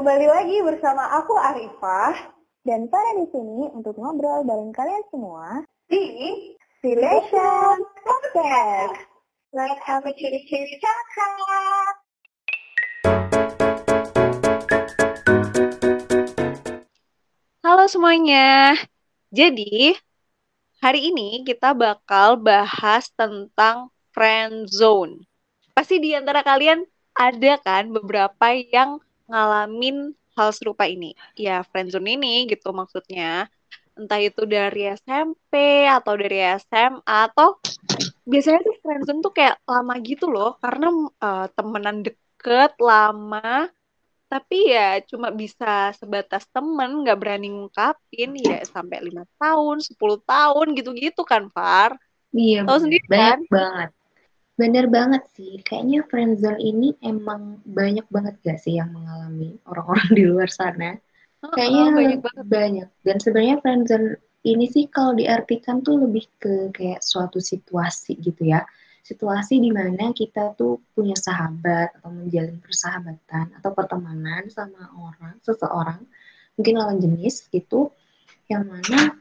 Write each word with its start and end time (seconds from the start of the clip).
Kembali 0.00 0.32
lagi 0.32 0.56
bersama 0.64 1.12
aku 1.12 1.36
Arifah 1.36 2.32
dan 2.64 2.88
Farah 2.88 3.20
di 3.20 3.28
sini 3.36 3.68
untuk 3.68 4.00
ngobrol 4.00 4.48
bareng 4.48 4.72
kalian 4.72 5.04
semua 5.12 5.60
di 5.92 6.00
Relation 6.80 7.84
Podcast. 8.00 8.96
Let's 9.52 9.76
have 9.84 10.08
a 10.08 10.12
ciri-ciri. 10.16 10.80
Halo 17.60 17.84
semuanya. 17.84 18.80
Jadi, 19.28 20.00
hari 20.80 21.12
ini 21.12 21.44
kita 21.44 21.76
bakal 21.76 22.40
bahas 22.40 23.12
tentang 23.12 23.92
friend 24.16 24.64
zone. 24.64 25.28
Pasti 25.76 26.00
di 26.00 26.16
antara 26.16 26.40
kalian 26.40 26.88
ada 27.12 27.60
kan 27.60 27.92
beberapa 27.92 28.56
yang 28.56 28.96
ngalamin 29.30 30.12
hal 30.34 30.50
serupa 30.50 30.84
ini. 30.90 31.14
Ya, 31.38 31.62
friend 31.70 31.94
zone 31.94 32.18
ini 32.18 32.50
gitu 32.50 32.74
maksudnya. 32.74 33.46
Entah 33.94 34.18
itu 34.18 34.42
dari 34.44 34.90
SMP 34.90 35.86
atau 35.86 36.18
dari 36.18 36.38
SMA 36.58 37.30
atau 37.30 37.62
biasanya 38.26 38.60
tuh 38.62 38.76
friend 38.82 39.02
zone 39.06 39.20
tuh 39.22 39.32
kayak 39.34 39.56
lama 39.66 39.94
gitu 40.02 40.30
loh 40.30 40.58
karena 40.62 40.88
uh, 41.18 41.46
temenan 41.50 42.06
deket 42.06 42.72
lama 42.78 43.66
tapi 44.30 44.70
ya 44.70 45.02
cuma 45.10 45.34
bisa 45.34 45.90
sebatas 45.98 46.46
temen 46.54 47.02
nggak 47.02 47.18
berani 47.18 47.50
ngungkapin 47.50 48.30
ya 48.38 48.62
sampai 48.62 49.02
lima 49.02 49.26
tahun 49.42 49.82
10 49.82 50.22
tahun 50.22 50.66
gitu-gitu 50.78 51.26
kan 51.26 51.50
Far 51.50 51.98
iya 52.30 52.62
tahu 52.62 52.78
sendiri 52.78 53.02
banyak 53.10 53.26
kan 53.26 53.38
banget 53.50 53.90
bener 54.60 54.84
banget 54.92 55.24
sih. 55.32 55.64
Kayaknya 55.64 56.04
friendzone 56.04 56.60
ini 56.60 56.92
emang 57.00 57.64
banyak 57.64 58.04
banget 58.12 58.36
gak 58.44 58.60
sih 58.60 58.76
yang 58.76 58.92
mengalami 58.92 59.56
orang-orang 59.64 60.08
di 60.18 60.24
luar 60.28 60.52
sana? 60.52 61.00
Kayaknya 61.40 61.84
oh, 61.88 61.96
banyak 61.96 62.20
banget. 62.20 62.44
banyak. 62.44 62.88
Dan 63.00 63.16
sebenarnya 63.16 63.56
friendzone 63.64 64.08
ini 64.44 64.68
sih 64.68 64.84
kalau 64.92 65.16
diartikan 65.16 65.80
tuh 65.80 66.04
lebih 66.04 66.28
ke 66.36 66.68
kayak 66.76 67.00
suatu 67.00 67.40
situasi 67.40 68.20
gitu 68.20 68.44
ya. 68.44 68.60
Situasi 69.00 69.56
di 69.56 69.72
mana 69.72 70.12
kita 70.12 70.52
tuh 70.60 70.76
punya 70.92 71.16
sahabat 71.16 71.96
atau 71.96 72.12
menjalin 72.12 72.60
persahabatan 72.60 73.56
atau 73.56 73.72
pertemanan 73.72 74.44
sama 74.52 74.92
orang 74.92 75.40
seseorang 75.40 76.04
mungkin 76.60 76.76
lawan 76.76 77.00
jenis 77.00 77.48
gitu 77.48 77.88
yang 78.52 78.68
mana 78.68 79.16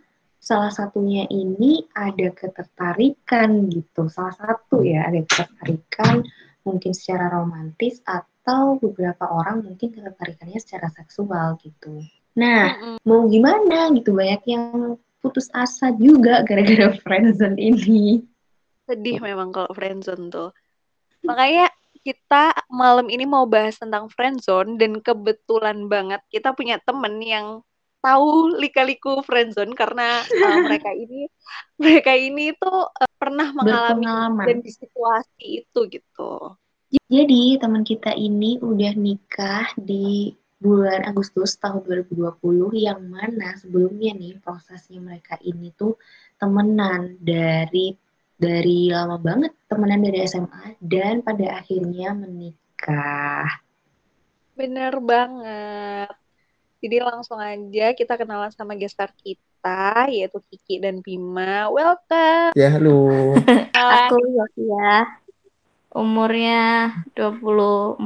salah 0.50 0.74
satunya 0.74 1.30
ini 1.30 1.86
ada 1.94 2.34
ketertarikan 2.34 3.70
gitu 3.70 4.10
salah 4.10 4.34
satu 4.34 4.82
ya 4.82 5.06
ada 5.06 5.22
ketertarikan 5.22 6.26
mungkin 6.66 6.92
secara 6.98 7.30
romantis 7.30 8.02
atau 8.02 8.82
beberapa 8.82 9.30
orang 9.30 9.62
mungkin 9.62 9.94
ketertarikannya 9.94 10.58
secara 10.58 10.90
seksual 10.90 11.62
gitu 11.62 12.02
nah 12.34 12.74
mm 12.74 12.82
-hmm. 12.82 12.98
mau 13.06 13.30
gimana 13.30 13.94
gitu 13.94 14.18
banyak 14.18 14.42
yang 14.50 14.98
putus 15.22 15.54
asa 15.54 15.94
juga 15.94 16.42
gara-gara 16.42 16.98
friendzone 17.06 17.62
ini 17.62 18.26
sedih 18.90 19.22
memang 19.22 19.54
kalau 19.54 19.70
friendzone 19.78 20.34
tuh. 20.34 20.50
Makanya 21.22 21.70
kita 22.02 22.58
malam 22.74 23.06
ini 23.14 23.30
mau 23.30 23.46
bahas 23.46 23.78
tentang 23.78 24.10
friendzone 24.10 24.82
dan 24.82 24.98
kebetulan 24.98 25.86
banget 25.86 26.26
kita 26.34 26.58
punya 26.58 26.82
temen 26.82 27.22
yang 27.22 27.62
tahu 28.00 28.56
lika-liku 28.60 29.20
friendzone 29.24 29.76
karena 29.76 30.24
uh, 30.24 30.58
mereka 30.68 30.92
ini 30.96 31.28
mereka 31.76 32.12
ini 32.16 32.56
tuh 32.56 32.88
uh, 32.88 33.12
pernah 33.20 33.52
mengalami 33.52 34.08
dan 34.48 34.60
di 34.64 34.72
situasi 34.72 35.64
itu 35.64 35.80
gitu. 35.92 36.56
Jadi 36.90 37.62
teman 37.62 37.86
kita 37.86 38.18
ini 38.18 38.58
udah 38.58 38.94
nikah 38.98 39.70
di 39.78 40.34
bulan 40.60 41.08
Agustus 41.08 41.56
tahun 41.62 41.86
2020 41.88 42.42
yang 42.76 43.00
mana 43.08 43.56
sebelumnya 43.56 44.12
nih 44.18 44.42
prosesnya 44.44 45.00
mereka 45.00 45.40
ini 45.46 45.72
tuh 45.78 45.96
temenan 46.36 47.16
dari 47.22 47.96
dari 48.40 48.90
lama 48.92 49.20
banget 49.20 49.56
temenan 49.68 50.04
dari 50.04 50.24
SMA 50.28 50.80
dan 50.82 51.22
pada 51.24 51.62
akhirnya 51.64 52.16
menikah. 52.16 53.48
Bener 54.58 55.00
banget. 55.00 56.12
Jadi 56.80 57.04
langsung 57.04 57.36
aja 57.36 57.92
kita 57.92 58.16
kenalan 58.16 58.56
sama 58.56 58.72
gestar 58.80 59.12
kita 59.20 60.08
yaitu 60.08 60.40
Kiki 60.48 60.80
dan 60.80 61.04
Bima. 61.04 61.68
Welcome. 61.68 62.56
Ya, 62.56 62.72
halo. 62.72 63.36
Aku 63.76 64.16
ya. 64.56 65.20
Umurnya 65.92 66.96
24. 67.20 68.00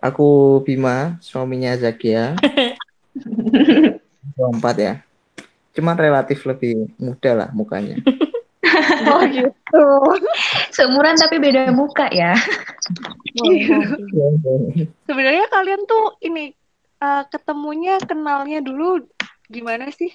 Aku 0.00 0.28
Bima, 0.64 1.20
suaminya 1.20 1.76
Zakia. 1.76 2.32
24 4.40 4.80
ya. 4.80 5.04
Cuman 5.76 6.00
relatif 6.00 6.48
lebih 6.48 6.88
muda 6.96 7.44
lah 7.44 7.48
mukanya. 7.52 8.00
Oh 8.98 9.22
gitu. 9.30 9.86
Seumuran 10.74 11.14
tapi 11.18 11.38
beda 11.38 11.70
muka 11.70 12.10
ya. 12.10 12.34
Sebenarnya 15.06 15.46
kalian 15.50 15.82
tuh 15.86 16.18
ini 16.22 16.52
uh, 17.02 17.22
ketemunya 17.30 17.98
kenalnya 18.02 18.62
dulu 18.62 19.06
gimana 19.48 19.88
sih? 19.94 20.12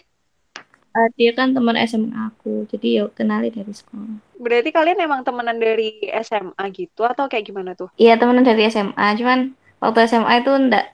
Uh, 0.94 1.10
dia 1.18 1.34
kan 1.34 1.58
teman 1.58 1.74
SMA 1.90 2.30
aku, 2.30 2.70
jadi 2.70 2.88
ya 3.02 3.04
kenali 3.10 3.50
dari 3.50 3.74
sekolah. 3.74 4.38
Berarti 4.38 4.70
kalian 4.70 5.02
emang 5.02 5.26
temenan 5.26 5.58
dari 5.58 5.98
SMA 6.22 6.64
gitu 6.70 7.02
atau 7.02 7.26
kayak 7.26 7.50
gimana 7.50 7.74
tuh? 7.74 7.90
Iya 7.98 8.22
temenan 8.22 8.46
dari 8.46 8.70
SMA, 8.70 9.18
cuman 9.18 9.58
waktu 9.82 10.06
SMA 10.06 10.46
itu 10.46 10.52
ndak 10.54 10.94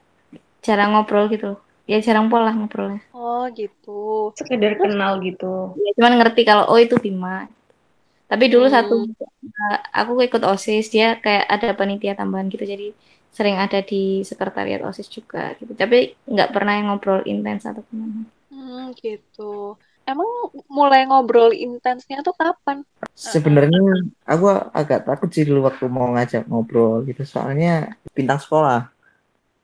jarang 0.64 0.96
ngobrol 0.96 1.28
gitu. 1.28 1.60
Ya 1.84 2.00
jarang 2.00 2.32
pola 2.32 2.54
ngobrolnya. 2.54 3.04
Oh 3.12 3.44
gitu. 3.52 4.32
Sekedar 4.40 4.80
kenal 4.80 5.20
gitu. 5.20 5.76
Ya 5.76 5.90
cuman 6.00 6.16
ngerti 6.16 6.48
kalau 6.48 6.64
oh 6.72 6.80
itu 6.80 6.96
Bima. 6.96 7.50
Tapi 8.30 8.46
dulu 8.46 8.70
hmm. 8.70 8.74
satu 8.78 8.94
aku 9.90 10.22
ikut 10.22 10.40
OSIS, 10.46 10.88
dia 10.88 11.18
kayak 11.18 11.50
ada 11.50 11.74
panitia 11.74 12.14
tambahan 12.14 12.46
gitu 12.46 12.62
jadi 12.62 12.94
sering 13.30 13.56
ada 13.56 13.78
di 13.80 14.20
sekretariat 14.22 14.82
OSIS 14.82 15.08
juga 15.08 15.54
gitu. 15.56 15.70
Tapi 15.72 16.18
nggak 16.26 16.50
pernah 16.50 16.72
yang 16.74 16.86
ngobrol 16.90 17.22
intens 17.24 17.62
atau 17.64 17.82
gimana. 17.86 18.26
Hmm, 18.50 18.90
gitu. 18.98 19.78
Emang 20.02 20.26
mulai 20.66 21.06
ngobrol 21.06 21.54
intensnya 21.54 22.18
tuh 22.20 22.34
kapan? 22.34 22.82
Sebenarnya 23.14 23.78
aku 24.26 24.46
agak 24.74 25.06
takut 25.06 25.30
sih 25.30 25.46
dulu 25.46 25.70
waktu 25.70 25.86
mau 25.86 26.10
ngajak 26.10 26.50
ngobrol 26.50 27.06
gitu 27.06 27.22
soalnya 27.22 27.94
bintang 28.10 28.42
sekolah. 28.42 28.90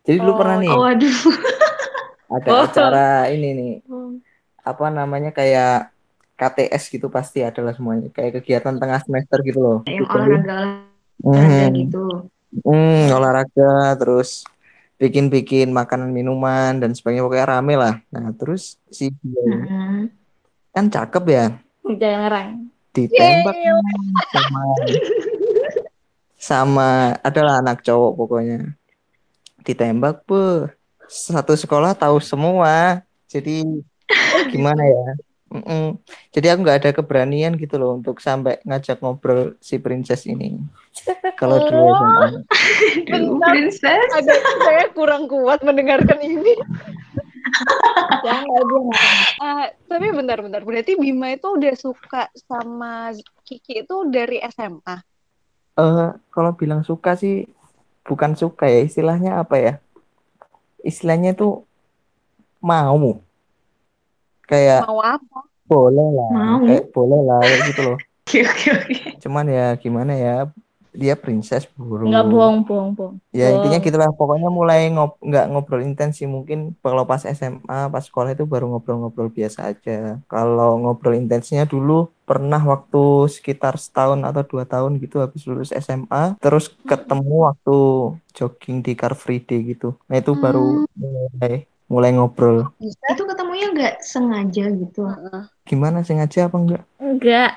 Jadi 0.06 0.22
dulu 0.22 0.32
Oh, 0.32 0.38
pernah 0.38 0.56
nih 0.62 0.70
Oh, 0.70 0.82
waduh. 0.86 1.18
ada 2.30 2.50
Oh. 2.54 2.62
acara 2.62 3.06
ini 3.30 3.48
nih 3.54 3.74
apa 4.62 4.86
namanya 4.90 5.30
kayak 5.30 5.90
KTS 6.36 6.90
gitu 6.90 7.06
pasti 7.08 7.42
adalah 7.42 7.72
semuanya 7.72 8.10
kayak 8.12 8.42
kegiatan 8.42 8.76
tengah 8.76 9.02
semester 9.02 9.38
gitu 9.42 9.58
loh. 9.58 9.78
Yang 9.86 10.04
Gitu. 10.06 10.14
olahraga 10.14 10.56
olahraga 11.24 11.66
Hmm. 11.66 11.74
gitu. 11.74 12.04
Hmm, 12.64 13.12
olahraga 13.12 13.92
terus 14.00 14.46
bikin-bikin 14.96 15.68
makanan 15.68 16.08
minuman 16.08 16.80
dan 16.80 16.96
sebagainya 16.96 17.24
pokoknya 17.26 17.46
rame 17.52 17.74
lah. 17.76 17.94
Nah 18.08 18.32
terus 18.32 18.80
si 18.88 19.12
dia 19.20 19.36
Heeh. 19.44 20.08
kan 20.72 20.86
cakep 20.88 21.24
ya 21.28 21.46
Jangan 21.86 22.20
ngerang. 22.26 22.48
ditembak 22.96 23.56
sama 24.32 24.60
sama 26.40 26.90
adalah 27.20 27.60
anak 27.60 27.84
cowok 27.84 28.12
pokoknya 28.16 28.72
ditembak 29.60 30.24
bu 30.24 30.72
satu 31.04 31.52
sekolah 31.52 31.92
tahu 31.92 32.16
semua 32.24 33.04
jadi 33.28 33.68
gimana 34.48 34.80
ya 34.80 35.04
Mm-mm. 35.46 35.94
jadi 36.34 36.52
aku 36.52 36.66
nggak 36.66 36.78
ada 36.82 36.90
keberanian 36.90 37.54
gitu 37.54 37.78
loh 37.78 37.94
untuk 37.94 38.18
sampai 38.18 38.58
ngajak 38.66 38.98
ngobrol 38.98 39.54
si 39.62 39.78
princess 39.78 40.26
ini 40.26 40.58
kalau 41.36 41.60
dulu. 41.68 41.92
Aduh, 41.92 42.42
Bentar. 43.12 43.52
princess. 43.52 44.08
Ada 44.16 44.34
saya 44.64 44.84
kurang 44.96 45.28
kuat 45.28 45.60
mendengarkan 45.60 46.18
ini. 46.24 46.56
Jangan 48.24 48.42
dia 48.48 48.80
ngerang. 48.80 49.18
Ah, 49.38 49.66
tapi 49.86 50.06
bentar-bentar, 50.10 50.62
berarti 50.64 50.98
Bima 50.98 51.36
itu 51.36 51.46
udah 51.46 51.74
suka 51.76 52.32
sama 52.48 53.12
Kiki 53.46 53.86
itu 53.86 53.96
dari 54.10 54.42
SMA. 54.50 54.96
Eh, 55.76 56.10
kalau 56.32 56.56
bilang 56.56 56.82
suka 56.82 57.14
sih 57.14 57.44
bukan 58.06 58.32
suka 58.32 58.70
ya 58.70 58.80
istilahnya 58.86 59.42
apa 59.42 59.56
ya 59.58 59.74
istilahnya 60.86 61.34
itu 61.34 61.66
mau 62.62 63.18
kayak 64.46 64.86
Mau 64.86 64.98
apa? 64.98 65.38
boleh 65.66 66.08
lah 66.14 66.28
Mau. 66.30 66.58
kayak 66.64 66.84
boleh 66.90 67.20
lah 67.20 67.38
kayak 67.42 67.60
gitu 67.68 67.80
loh 67.84 67.98
Oke, 68.26 68.42
oke, 68.42 68.68
oke. 68.74 68.94
cuman 69.22 69.46
ya 69.46 69.66
gimana 69.76 70.12
ya 70.12 70.36
dia 70.90 71.12
princess 71.12 71.68
buru. 71.70 72.08
Nggak 72.08 72.24
bohong, 72.26 72.64
bohong, 72.64 72.90
bohong. 72.90 73.14
Ya 73.30 73.52
intinya 73.52 73.76
Bohong. 73.76 73.84
gitulah 73.84 74.10
pokoknya 74.10 74.48
mulai 74.48 74.88
ngob 74.88 75.20
nggak 75.20 75.44
ngobrol 75.46 75.84
intens 75.84 76.16
sih 76.16 76.24
mungkin 76.24 76.72
kalau 76.80 77.04
pas 77.04 77.20
SMA 77.20 77.60
pas 77.86 78.00
sekolah 78.00 78.32
itu 78.32 78.48
baru 78.48 78.66
ngobrol-ngobrol 78.66 79.28
biasa 79.28 79.70
aja 79.70 80.16
kalau 80.24 80.80
ngobrol 80.80 81.12
intensnya 81.14 81.68
dulu 81.68 82.08
pernah 82.24 82.58
waktu 82.58 82.98
sekitar 83.28 83.76
setahun 83.76 84.24
atau 84.24 84.42
dua 84.42 84.64
tahun 84.64 84.96
gitu 84.98 85.20
habis 85.20 85.44
lulus 85.44 85.68
SMA 85.70 86.40
terus 86.40 86.72
ketemu 86.82 87.44
waktu 87.46 87.76
jogging 88.32 88.80
di 88.80 88.96
Car 88.96 89.12
Free 89.14 89.38
Day 89.38 89.62
gitu 89.68 89.94
nah 90.08 90.16
itu 90.16 90.32
baru 90.34 90.88
mulai 90.96 91.68
mulai 91.86 92.10
ngobrol 92.14 92.66
Itu 92.82 93.22
ketemunya 93.30 93.66
nggak 93.74 93.94
sengaja 94.02 94.64
gitu. 94.74 95.00
gimana 95.66 96.02
sengaja 96.06 96.46
apa 96.50 96.56
enggak 96.58 96.82
Enggak. 96.98 97.50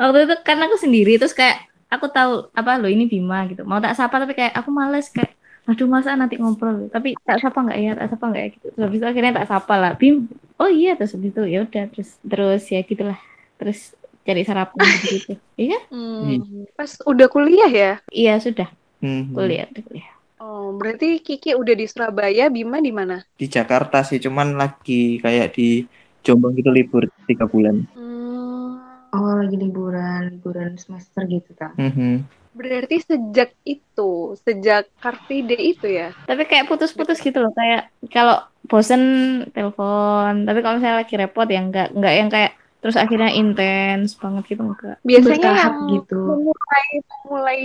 Waktu 0.00 0.18
itu 0.26 0.34
kan 0.42 0.58
aku 0.64 0.76
sendiri 0.80 1.12
terus 1.20 1.32
kayak 1.32 1.64
aku 1.88 2.06
tahu 2.10 2.50
apa 2.52 2.76
lo 2.82 2.88
ini 2.90 3.06
Bima 3.06 3.46
gitu. 3.48 3.62
Mau 3.64 3.78
tak 3.78 3.94
sapa 3.96 4.16
tapi 4.22 4.34
kayak 4.34 4.52
aku 4.58 4.70
males 4.74 5.08
kayak 5.12 5.32
aduh 5.64 5.88
masa 5.88 6.12
nanti 6.12 6.36
ngobrol 6.36 6.92
tapi 6.92 7.16
tak 7.24 7.40
sapa 7.40 7.56
nggak 7.64 7.78
ya 7.80 7.90
tak 7.96 8.12
sapa 8.12 8.24
nggak 8.28 8.42
ya 8.44 8.48
gitu 8.52 8.66
terus 8.76 8.84
habis 8.84 8.98
itu 9.00 9.06
akhirnya 9.08 9.32
tak 9.40 9.48
sapa 9.48 9.74
lah 9.80 9.92
Bim 9.96 10.28
oh 10.60 10.68
iya 10.68 10.92
terus 10.92 11.16
habis 11.16 11.32
itu 11.32 11.40
ya 11.48 11.58
udah 11.64 11.84
terus 11.88 12.10
terus 12.20 12.62
ya 12.68 12.80
gitulah 12.84 13.16
terus 13.56 13.96
cari 14.28 14.44
sarapan 14.44 14.84
gitu 15.08 15.32
iya 15.56 15.80
Hmm. 15.88 16.68
Pas 16.76 17.00
udah 17.08 17.26
kuliah 17.32 17.70
ya? 17.72 17.92
iya 18.12 18.36
sudah 18.44 18.68
Hmm. 19.00 19.32
kuliah 19.32 19.64
udah 19.72 19.82
kuliah 19.88 20.13
Oh, 20.54 20.70
berarti 20.78 21.18
Kiki 21.18 21.58
udah 21.58 21.74
di 21.74 21.86
Surabaya, 21.90 22.46
Bima 22.46 22.78
di 22.78 22.94
mana? 22.94 23.18
di 23.34 23.50
Jakarta 23.50 24.06
sih 24.06 24.22
cuman 24.22 24.54
lagi 24.54 25.18
kayak 25.18 25.58
di 25.58 25.82
Jombang 26.22 26.54
gitu 26.54 26.70
libur 26.70 27.10
tiga 27.26 27.50
bulan 27.50 27.82
Hmm. 27.98 28.78
Oh 29.14 29.34
lagi 29.38 29.54
liburan, 29.54 30.38
liburan 30.38 30.74
semester 30.74 31.22
gitu 31.26 31.54
kan. 31.54 31.74
Mhm. 31.78 32.26
Berarti 32.54 32.98
sejak 33.02 33.54
itu, 33.66 34.34
sejak 34.42 34.90
Day 35.26 35.74
itu 35.74 35.86
ya? 35.90 36.14
tapi 36.26 36.46
kayak 36.46 36.70
putus-putus 36.70 37.18
gitu 37.18 37.42
loh 37.42 37.50
kayak 37.54 37.90
kalau 38.14 38.46
bosen 38.70 39.02
telepon 39.50 40.46
tapi 40.46 40.58
kalau 40.62 40.78
misalnya 40.78 41.02
lagi 41.02 41.14
repot 41.18 41.46
ya 41.50 41.60
enggak 41.62 41.88
enggak 41.94 42.14
yang 42.14 42.30
kayak 42.30 42.52
terus 42.84 43.00
akhirnya 43.00 43.32
intens 43.32 44.12
banget 44.14 44.44
gitu 44.52 44.60
enggak 44.62 45.00
Biasanya 45.00 45.40
Bertahap 45.40 45.72
yang 45.72 45.88
gitu. 45.96 46.20
memulai 46.20 46.86
memulai 47.00 47.62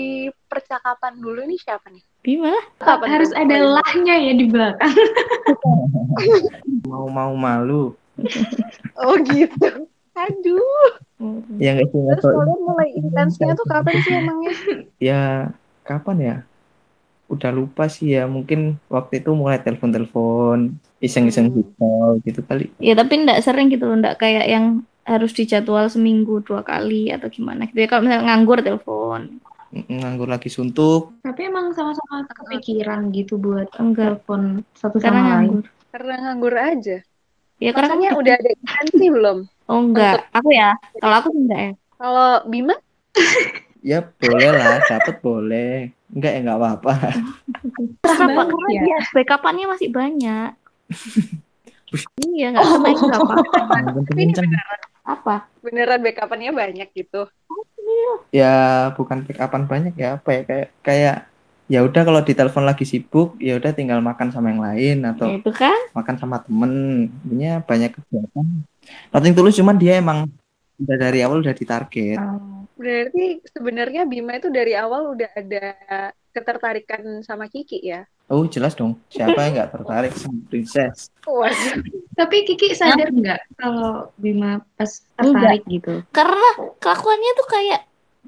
percakapan 0.48 1.14
dulu 1.20 1.40
ini 1.44 1.60
siapa 1.60 1.92
nih? 1.92 2.00
Bima 2.20 2.56
Kapan 2.80 3.08
Harus 3.12 3.32
ada 3.36 3.52
mulai? 3.54 3.84
lahnya 3.84 4.16
ya 4.16 4.34
di 4.34 4.46
belakang. 4.48 4.96
mau 6.90 7.06
mau 7.08 7.34
malu 7.36 7.92
Oh 8.96 9.16
gitu. 9.22 9.88
Aduh. 10.16 10.88
ya 11.56 11.76
nggak 11.76 11.88
sih 11.88 12.00
Terus 12.00 12.24
kalian 12.24 12.60
mulai 12.60 12.88
intensnya 12.92 13.52
tuh 13.56 13.68
kapan 13.68 13.96
sih 14.00 14.14
emangnya? 14.14 14.54
ya 15.12 15.22
kapan 15.84 16.18
ya 16.20 16.36
udah 17.30 17.52
lupa 17.54 17.86
sih 17.86 18.18
ya 18.18 18.26
mungkin 18.26 18.82
waktu 18.90 19.22
itu 19.22 19.30
mulai 19.32 19.60
telepon-telepon 19.60 20.74
iseng-iseng 21.00 21.54
Hmm. 21.54 21.64
call 21.78 22.10
gitu 22.24 22.42
kali 22.42 22.74
Ya 22.82 22.98
tapi 22.98 23.22
enggak 23.22 23.40
sering 23.46 23.70
gitu 23.70 23.86
loh, 23.86 23.96
enggak 23.96 24.18
kayak 24.18 24.50
yang 24.50 24.82
harus 25.10 25.34
dijadwal 25.34 25.90
seminggu 25.90 26.46
dua 26.46 26.62
kali 26.62 27.10
atau 27.10 27.26
gimana 27.28 27.66
gitu 27.66 27.82
ya. 27.82 27.88
Kalau 27.90 28.06
misalnya 28.06 28.26
nganggur 28.30 28.62
telepon, 28.62 29.22
nganggur 29.70 30.30
lagi 30.30 30.50
suntuk 30.50 31.14
Tapi 31.22 31.46
emang 31.46 31.74
sama-sama 31.74 32.26
kepikiran 32.30 33.10
gitu 33.14 33.38
buat 33.38 33.70
enggak 33.78 34.22
telepon 34.22 34.66
satu 34.78 34.98
karena 35.02 35.10
sama 35.10 35.18
lain. 35.18 35.30
nganggur. 35.30 35.66
Karena 35.90 36.14
nganggur 36.22 36.54
aja. 36.54 36.98
Ya 37.60 37.72
karena 37.76 37.92
Maksudnya 37.92 38.10
kan 38.14 38.22
udah 38.22 38.34
ada 38.40 38.50
intensi 38.56 39.06
belum? 39.10 39.38
oh 39.70 39.80
enggak, 39.86 40.16
aku 40.32 40.50
ya. 40.50 40.70
Kalau 40.98 41.16
aku 41.20 41.30
enggak 41.36 41.60
ya. 41.60 41.74
Kalau 42.00 42.30
Bima? 42.48 42.76
ya 43.80 44.00
boleh 44.04 44.52
lah 44.52 44.80
dapat 44.84 45.16
boleh 45.24 45.72
enggak 46.12 46.32
ya 46.36 46.40
enggak 46.44 46.60
apa-apa 46.60 46.94
Kenapa? 48.04 48.42
Karena 48.52 48.70
ya. 48.76 48.82
dia 48.84 48.98
backupannya 49.16 49.66
masih 49.72 49.90
banyak. 49.92 50.52
iya, 52.32 52.48
enggak 52.54 52.66
sama 52.66 52.88
itu 52.92 53.04
enggak 53.06 53.22
apa-apa. 53.22 53.76
kenceng-kenceng 53.94 54.48
Apa? 55.10 55.50
Beneran 55.66 56.06
backupannya 56.06 56.52
banyak 56.54 56.88
gitu. 56.94 57.26
ya 58.30 58.54
bukan 58.94 59.26
pick 59.26 59.42
upan 59.42 59.66
banyak 59.66 59.94
ya 59.98 60.22
apa 60.22 60.30
ya 60.30 60.42
kayak 60.46 60.68
kayak 60.86 61.16
ya 61.66 61.80
udah 61.82 62.02
kalau 62.06 62.22
ditelepon 62.22 62.66
lagi 62.66 62.86
sibuk 62.86 63.34
ya 63.42 63.58
udah 63.58 63.74
tinggal 63.74 63.98
makan 64.02 64.30
sama 64.30 64.54
yang 64.54 64.62
lain 64.62 64.98
atau 65.06 65.26
Ya, 65.26 65.36
itu 65.42 65.52
kan? 65.52 65.80
makan 65.98 66.16
sama 66.22 66.38
temen 66.46 66.72
intinya 67.26 67.62
banyak 67.66 67.90
kegiatan 67.98 68.46
nothing 69.10 69.34
tulus 69.34 69.58
cuman 69.58 69.78
dia 69.78 69.98
emang 69.98 70.30
udah 70.78 70.98
dari 70.98 71.20
awal 71.26 71.42
udah 71.42 71.56
ditarget 71.58 72.18
Berarti 72.80 73.44
sebenarnya 73.52 74.08
Bima 74.08 74.40
itu 74.40 74.48
dari 74.48 74.72
awal 74.72 75.12
udah 75.12 75.30
ada 75.36 75.64
ketertarikan 76.32 77.22
sama 77.26 77.50
Kiki 77.50 77.82
ya? 77.82 78.06
oh 78.30 78.46
jelas 78.46 78.78
dong 78.78 78.98
siapa 79.10 79.38
yang 79.50 79.54
nggak 79.58 79.72
tertarik 79.74 80.14
sama 80.14 80.40
princess 80.48 81.10
Waduh. 81.30 81.82
Tapi 82.18 82.44
Kiki 82.44 82.76
sadar 82.76 83.14
nggak 83.14 83.56
kalau 83.56 84.12
Bima 84.20 84.60
pas 84.76 84.92
tertarik 85.16 85.64
gitu? 85.72 86.04
Karena 86.12 86.50
kelakuannya 86.82 87.32
tuh 87.38 87.48
kayak 87.48 87.82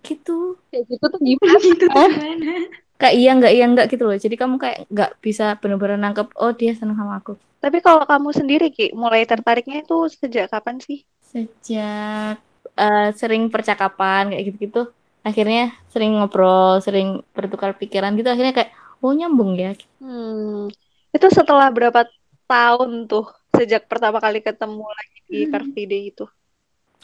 gitu. 0.06 0.40
Kayak 0.72 0.84
gitu 0.88 1.06
tuh 1.12 1.20
gimana? 1.20 1.58
gitu 1.60 1.86
tuh 1.92 2.08
gimana? 2.08 2.54
Kayak 3.02 3.16
iya 3.18 3.32
enggak 3.34 3.54
iya 3.58 3.66
enggak 3.66 3.88
gitu 3.92 4.04
loh. 4.08 4.16
Jadi 4.16 4.36
kamu 4.38 4.56
kayak 4.62 4.78
enggak 4.88 5.12
bisa 5.20 5.58
benar-benar 5.58 5.98
nangkep 5.98 6.28
oh 6.38 6.52
dia 6.54 6.72
seneng 6.78 6.96
sama 6.96 7.20
aku. 7.20 7.36
Tapi 7.62 7.78
kalau 7.82 8.06
kamu 8.06 8.30
sendiri 8.34 8.68
Ki, 8.74 8.94
mulai 8.94 9.26
tertariknya 9.26 9.82
itu 9.82 10.08
sejak 10.10 10.50
kapan 10.54 10.78
sih? 10.82 11.04
Sejak 11.20 12.38
eh, 12.78 13.10
sering 13.18 13.50
percakapan 13.50 14.34
kayak 14.34 14.44
gitu-gitu, 14.54 14.90
akhirnya 15.22 15.74
sering 15.94 16.18
ngobrol, 16.18 16.82
sering 16.82 17.22
bertukar 17.34 17.78
pikiran 17.78 18.14
gitu, 18.18 18.30
akhirnya 18.30 18.54
kayak 18.54 18.72
oh 19.02 19.14
nyambung 19.14 19.58
ya. 19.58 19.74
Hmm. 20.02 20.70
Itu 21.14 21.28
setelah 21.30 21.70
berapa 21.70 22.08
tahun 22.50 23.06
tuh 23.08 23.30
sejak 23.56 23.86
pertama 23.86 24.18
kali 24.20 24.42
ketemu 24.42 24.84
lagi 24.84 25.18
di 25.30 25.40
Car 25.48 25.64
Free 25.72 25.88
Day 25.88 26.12
itu? 26.12 26.26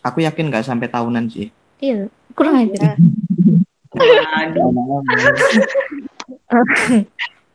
aku 0.06 0.24
yakin 0.24 0.48
nggak 0.48 0.66
sampai 0.66 0.88
tahunan 0.88 1.28
sih 1.32 1.50
Iya, 1.78 2.10
kurang 2.34 2.58
aja. 2.58 2.74
Ya. 2.74 2.94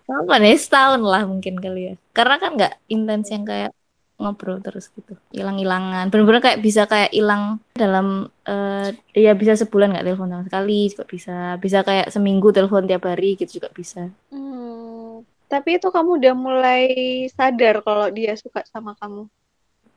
Apa 0.06 0.34
nih 0.38 0.54
setahun 0.62 1.02
lah 1.02 1.26
mungkin 1.26 1.58
kali 1.58 1.90
ya. 1.90 1.94
Karena 2.14 2.38
kan 2.38 2.54
nggak 2.54 2.86
intens 2.86 3.34
yang 3.34 3.42
kayak 3.42 3.74
ngobrol 4.20 4.62
terus 4.62 4.92
gitu, 4.94 5.18
hilang-hilangan. 5.34 6.06
Bener-bener 6.12 6.42
kayak 6.44 6.60
bisa 6.62 6.86
kayak 6.86 7.10
hilang 7.10 7.58
dalam 7.74 8.30
eh 8.46 8.94
ya 9.16 9.34
bisa 9.34 9.58
sebulan 9.58 9.96
nggak 9.96 10.06
telepon 10.06 10.30
sama 10.30 10.44
sekali 10.46 10.78
juga 10.90 11.04
bisa. 11.08 11.36
Bisa 11.58 11.78
kayak 11.82 12.06
seminggu 12.12 12.48
telepon 12.54 12.86
tiap 12.86 13.02
hari 13.08 13.34
gitu 13.34 13.58
juga 13.58 13.68
bisa. 13.74 14.06
Hmm. 14.30 15.26
Tapi 15.50 15.76
itu 15.76 15.92
kamu 15.92 16.16
udah 16.16 16.34
mulai 16.38 16.84
sadar 17.28 17.84
kalau 17.84 18.08
dia 18.08 18.32
suka 18.38 18.64
sama 18.72 18.96
kamu? 18.96 19.28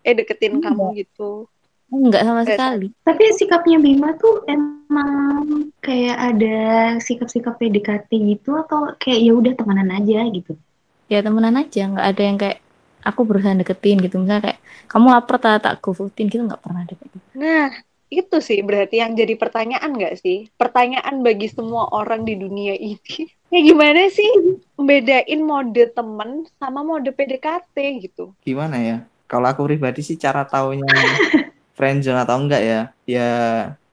Eh 0.04 0.14
deketin 0.18 0.60
Enggak. 0.60 0.76
kamu 0.76 0.86
gitu? 1.00 1.48
Enggak 1.94 2.22
sama 2.26 2.42
Nggak 2.44 2.58
sekali. 2.58 2.88
Tapi 3.06 3.24
sikapnya 3.38 3.78
Bima 3.78 4.10
tuh 4.18 4.42
emang 4.50 5.70
kayak 5.80 6.18
ada 6.18 6.58
sikap-sikap 7.00 7.62
PDKT 7.62 8.10
gitu 8.36 8.58
atau 8.58 8.92
kayak 8.98 9.20
ya 9.22 9.32
udah 9.38 9.54
temenan 9.54 9.90
aja 9.94 10.26
gitu? 10.34 10.58
Ya 11.06 11.22
temenan 11.22 11.56
aja, 11.62 11.86
nggak 11.86 12.08
ada 12.10 12.22
yang 12.26 12.38
kayak 12.42 12.65
aku 13.10 13.22
berusaha 13.28 13.54
deketin 13.62 13.98
gitu. 14.06 14.16
Misalnya 14.22 14.44
kayak 14.52 14.60
kamu 14.92 15.08
lapar 15.14 15.38
tak 15.44 15.56
tak 15.66 15.74
gofoodin 15.84 16.28
gitu 16.32 16.44
nggak 16.48 16.62
pernah 16.64 16.82
ada 16.86 16.94
kayak 16.98 17.12
gitu. 17.16 17.28
Nah, 17.38 17.66
itu 18.10 18.38
sih 18.48 18.60
berarti 18.68 18.96
yang 19.02 19.12
jadi 19.20 19.34
pertanyaan 19.42 19.92
nggak 19.98 20.16
sih? 20.24 20.38
Pertanyaan 20.60 21.16
bagi 21.26 21.48
semua 21.52 21.84
orang 21.92 22.22
di 22.28 22.34
dunia 22.44 22.74
ini. 22.78 23.00
Ya 23.54 23.62
gimana 23.62 24.10
sih 24.12 24.28
bedain 24.76 25.40
mode 25.46 25.84
temen 25.96 26.44
sama 26.60 26.82
mode 26.84 27.08
PDKT 27.16 27.76
gitu? 28.04 28.36
gimana 28.44 28.76
ya 28.82 28.98
kalau 29.32 29.48
aku 29.48 29.62
pribadi 29.70 30.02
sih 30.04 30.18
cara 30.20 30.44
taunya 30.44 30.86
friendzone 31.78 32.20
atau 32.26 32.36
enggak 32.42 32.62
ya 32.66 32.80
ya 33.08 33.28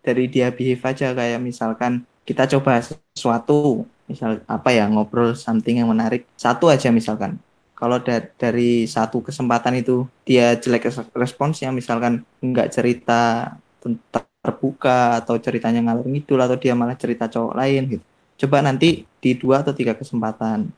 dari 0.02 0.26
dia 0.26 0.50
behave 0.50 0.82
aja 0.82 1.14
kayak 1.14 1.38
misalkan 1.38 1.92
kita 2.28 2.48
coba 2.58 2.82
sesuatu 2.82 3.86
misal 4.10 4.42
apa 4.50 4.68
ya 4.74 4.84
ngobrol 4.90 5.36
something 5.38 5.78
yang 5.80 5.90
menarik 5.92 6.26
satu 6.34 6.66
aja 6.72 6.90
misalkan 6.90 7.38
kalau 7.82 7.98
da- 7.98 8.30
dari 8.38 8.86
satu 8.86 9.18
kesempatan 9.18 9.82
itu 9.82 10.06
dia 10.22 10.54
jelek 10.54 10.86
res- 10.86 11.10
responsnya 11.18 11.74
misalkan 11.74 12.22
enggak 12.38 12.70
cerita 12.70 13.58
terbuka 14.38 15.18
atau 15.18 15.34
ceritanya 15.42 15.82
ngalor 15.82 16.06
ngidul 16.06 16.38
atau 16.38 16.54
dia 16.54 16.78
malah 16.78 16.94
cerita 16.94 17.26
cowok 17.26 17.58
lain 17.58 17.98
gitu 17.98 18.04
coba 18.46 18.62
nanti 18.62 19.02
di 19.18 19.34
dua 19.34 19.66
atau 19.66 19.74
tiga 19.74 19.98
kesempatan 19.98 20.70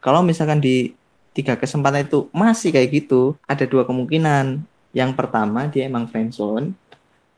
kalau 0.00 0.24
misalkan 0.24 0.62
di 0.62 0.96
tiga 1.34 1.54
kesempatan 1.54 2.06
itu 2.06 2.26
masih 2.34 2.74
kayak 2.74 2.90
gitu, 2.90 3.38
ada 3.46 3.62
dua 3.62 3.86
kemungkinan. 3.86 4.62
Yang 4.90 5.10
pertama 5.14 5.70
dia 5.70 5.86
emang 5.86 6.10
friendzone, 6.10 6.74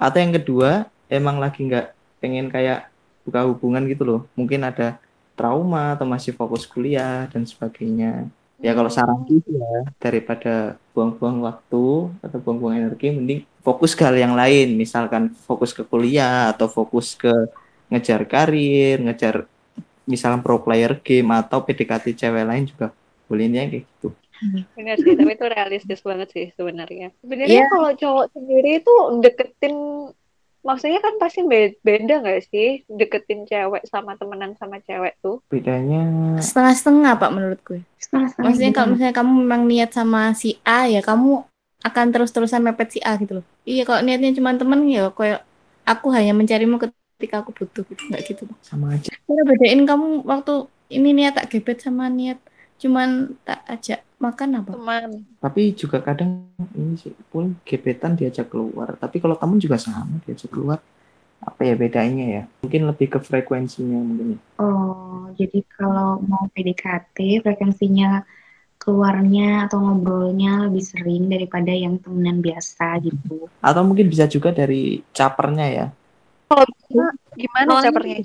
atau 0.00 0.18
yang 0.20 0.32
kedua 0.32 0.88
emang 1.12 1.36
lagi 1.36 1.66
nggak 1.66 1.92
pengen 2.22 2.48
kayak 2.48 2.88
buka 3.26 3.44
hubungan 3.44 3.84
gitu 3.88 4.02
loh. 4.08 4.20
Mungkin 4.38 4.64
ada 4.64 4.96
trauma 5.36 5.96
atau 5.96 6.08
masih 6.08 6.32
fokus 6.32 6.64
kuliah 6.64 7.28
dan 7.28 7.44
sebagainya. 7.44 8.28
Ya 8.60 8.72
kalau 8.76 8.90
saran 8.92 9.24
gitu 9.24 9.56
ya, 9.56 9.88
daripada 10.04 10.76
buang-buang 10.92 11.38
waktu 11.48 11.84
atau 12.24 12.38
buang-buang 12.44 12.76
energi, 12.80 13.08
mending 13.16 13.40
fokus 13.64 13.92
ke 13.96 14.02
hal 14.04 14.16
yang 14.24 14.34
lain. 14.36 14.76
Misalkan 14.76 15.32
fokus 15.48 15.70
ke 15.72 15.82
kuliah 15.90 16.52
atau 16.52 16.68
fokus 16.68 17.16
ke 17.16 17.32
ngejar 17.90 18.22
karir, 18.28 19.00
ngejar 19.04 19.34
misalnya 20.12 20.40
pro 20.44 20.60
player 20.64 20.92
game 21.06 21.30
atau 21.40 21.58
PDKT 21.66 22.06
cewek 22.20 22.44
lain 22.50 22.64
juga 22.68 22.86
boleh 23.30 23.46
intinya 23.46 23.66
kayak 23.70 23.84
gitu 23.86 24.08
Benar 24.76 24.96
sih, 25.04 25.12
tapi 25.18 25.30
itu 25.36 25.46
realistis 25.46 26.00
banget 26.00 26.28
sih 26.32 26.46
sebenarnya. 26.56 27.12
Sebenarnya 27.20 27.60
Iya. 27.60 27.68
kalau 27.68 27.90
cowok 28.00 28.26
sendiri 28.32 28.68
itu 28.80 28.92
deketin, 29.20 29.74
maksudnya 30.60 31.00
kan 31.00 31.14
pasti 31.16 31.40
be- 31.46 31.78
beda 31.80 32.14
nggak 32.20 32.40
sih 32.52 32.84
deketin 32.88 33.48
cewek 33.48 33.82
sama 33.88 34.14
temenan 34.20 34.52
sama 34.60 34.78
cewek 34.84 35.16
tuh? 35.24 35.40
bedanya 35.48 36.02
Setengah-setengah 36.40 37.12
Pak 37.16 37.30
menurut 37.32 37.60
gue. 37.64 37.80
Setengah-setengah 38.00 38.44
Maksudnya 38.48 38.70
gitu. 38.70 38.76
kalau 38.76 38.88
misalnya 38.92 39.14
kamu 39.16 39.30
memang 39.44 39.62
niat 39.68 39.90
sama 39.92 40.22
si 40.36 40.56
A 40.64 40.88
ya 40.88 41.00
kamu 41.00 41.44
akan 41.80 42.06
terus-terusan 42.12 42.60
mepet 42.60 42.88
si 42.96 43.00
A 43.00 43.16
gitu 43.16 43.40
loh. 43.40 43.44
Iya 43.64 43.82
kalau 43.88 44.00
niatnya 44.04 44.36
cuma 44.36 44.52
temen 44.56 44.80
ya 44.88 45.08
kayak 45.12 45.40
aku 45.88 46.06
hanya 46.12 46.32
mencarimu 46.36 46.76
ketika 46.76 47.44
aku 47.44 47.50
butuh 47.56 47.82
gitu 47.88 48.02
nggak 48.08 48.22
gitu. 48.28 48.44
Sama 48.64 48.96
aja 48.96 49.08
Cara 49.08 49.42
bedain 49.46 49.82
kamu 49.88 50.24
waktu 50.28 50.54
ini 50.90 51.08
niat 51.14 51.38
tak 51.38 51.46
gebet 51.54 51.78
sama 51.80 52.10
niat 52.10 52.36
cuman 52.80 53.36
tak 53.44 53.60
ajak 53.68 54.00
makan 54.16 54.48
apa? 54.64 54.72
Teman. 54.72 55.10
tapi 55.40 55.60
juga 55.76 56.00
kadang 56.00 56.48
ini 56.76 56.96
sih 56.96 57.12
pun 57.32 57.56
gebetan 57.64 58.16
diajak 58.16 58.48
keluar 58.52 58.96
tapi 58.96 59.16
kalau 59.20 59.36
temen 59.36 59.60
juga 59.60 59.76
sama 59.80 60.20
diajak 60.24 60.48
keluar 60.48 60.80
apa 61.40 61.60
ya 61.64 61.72
bedanya 61.72 62.24
ya 62.28 62.42
mungkin 62.60 62.84
lebih 62.84 63.06
ke 63.16 63.18
frekuensinya 63.20 63.96
mungkin 63.96 64.26
ya. 64.36 64.38
Oh, 64.60 65.32
jadi 65.40 65.64
kalau 65.72 66.20
mau 66.20 66.44
PDKT 66.52 67.40
frekuensinya 67.40 68.24
keluarnya 68.76 69.68
atau 69.68 69.80
ngobrolnya 69.80 70.68
lebih 70.68 70.84
sering 70.84 71.28
daripada 71.32 71.72
yang 71.72 71.96
temenan 72.00 72.40
biasa 72.44 73.00
gitu. 73.04 73.48
atau 73.68 73.82
mungkin 73.88 74.08
bisa 74.12 74.24
juga 74.28 74.52
dari 74.52 75.00
capernya 75.12 75.66
ya 75.68 75.86
Kalau 76.50 76.66
bisa, 76.66 77.04
gimana 77.38 77.68
Awalnya 77.72 77.88
capernya. 77.88 78.18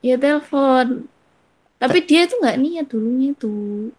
Ya 0.00 0.16
telepon. 0.16 1.10
Tapi 1.76 1.98
dia 2.08 2.24
tuh 2.24 2.40
nggak 2.40 2.58
niat 2.60 2.86
dulunya 2.88 3.30
tuh 3.36 3.92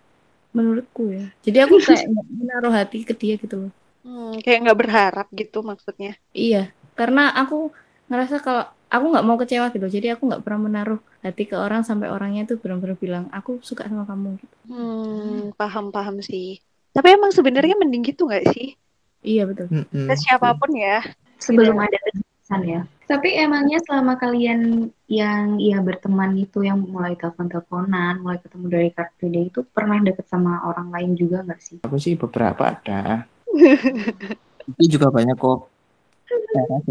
menurutku 0.55 1.13
ya. 1.13 1.25
Jadi 1.46 1.57
aku 1.62 1.75
kayak 1.77 2.03
nggak 2.12 2.25
menaruh 2.34 2.74
hati 2.74 2.98
ke 3.05 3.13
dia 3.13 3.38
gitu 3.38 3.55
loh. 3.67 3.72
Hmm, 4.01 4.39
kayak 4.41 4.60
nggak 4.65 4.79
berharap 4.79 5.27
gitu 5.36 5.62
maksudnya. 5.62 6.17
Iya, 6.34 6.72
karena 6.98 7.34
aku 7.38 7.69
ngerasa 8.07 8.36
kalau 8.41 8.63
aku 8.88 9.05
nggak 9.13 9.25
mau 9.27 9.38
kecewa 9.38 9.67
gitu. 9.69 9.88
Jadi 9.88 10.07
aku 10.15 10.24
nggak 10.31 10.41
pernah 10.41 10.62
menaruh 10.67 11.00
hati 11.22 11.43
ke 11.46 11.55
orang 11.60 11.84
sampai 11.84 12.07
orangnya 12.07 12.48
tuh 12.48 12.57
benar-benar 12.57 12.98
bilang 12.98 13.25
aku 13.29 13.60
suka 13.62 13.86
sama 13.86 14.07
kamu 14.07 14.39
gitu. 14.41 14.55
Hmm, 14.72 15.51
paham-paham 15.60 16.24
sih. 16.24 16.63
Tapi 16.96 17.07
emang 17.13 17.29
sebenarnya 17.29 17.75
mending 17.77 18.03
gitu 18.10 18.25
nggak 18.25 18.46
sih? 18.55 18.74
Iya 19.22 19.43
betul. 19.50 19.67
Mm-mm. 19.69 20.07
Ke 20.07 20.15
siapa 20.15 20.55
pun 20.55 20.72
ya. 20.74 21.03
Sebelum 21.38 21.77
ada 21.77 22.00
kejelasan 22.48 22.62
ya. 22.63 22.82
Tapi 23.08 23.30
emangnya 23.39 23.80
selama 23.88 24.20
kalian 24.20 24.92
yang 25.08 25.60
ya 25.60 25.80
berteman 25.80 26.36
itu 26.36 26.63
yang 26.63 26.84
mulai 26.84 27.16
telepon-teleponan, 27.16 28.20
mulai 28.20 28.39
ketemu 28.44 28.66
dari 28.68 28.89
kartu 28.92 29.25
day 29.32 29.48
itu 29.48 29.63
pernah 29.63 30.00
deket 30.04 30.27
sama 30.27 30.63
orang 30.68 30.92
lain 30.92 31.12
juga 31.16 31.44
nggak 31.44 31.62
sih? 31.63 31.77
aku 31.84 31.96
sih 32.00 32.20
beberapa 32.20 32.75
ada 32.75 33.24
tapi 34.68 34.84
juga 34.92 35.08
banyak 35.08 35.36
kok 35.39 35.72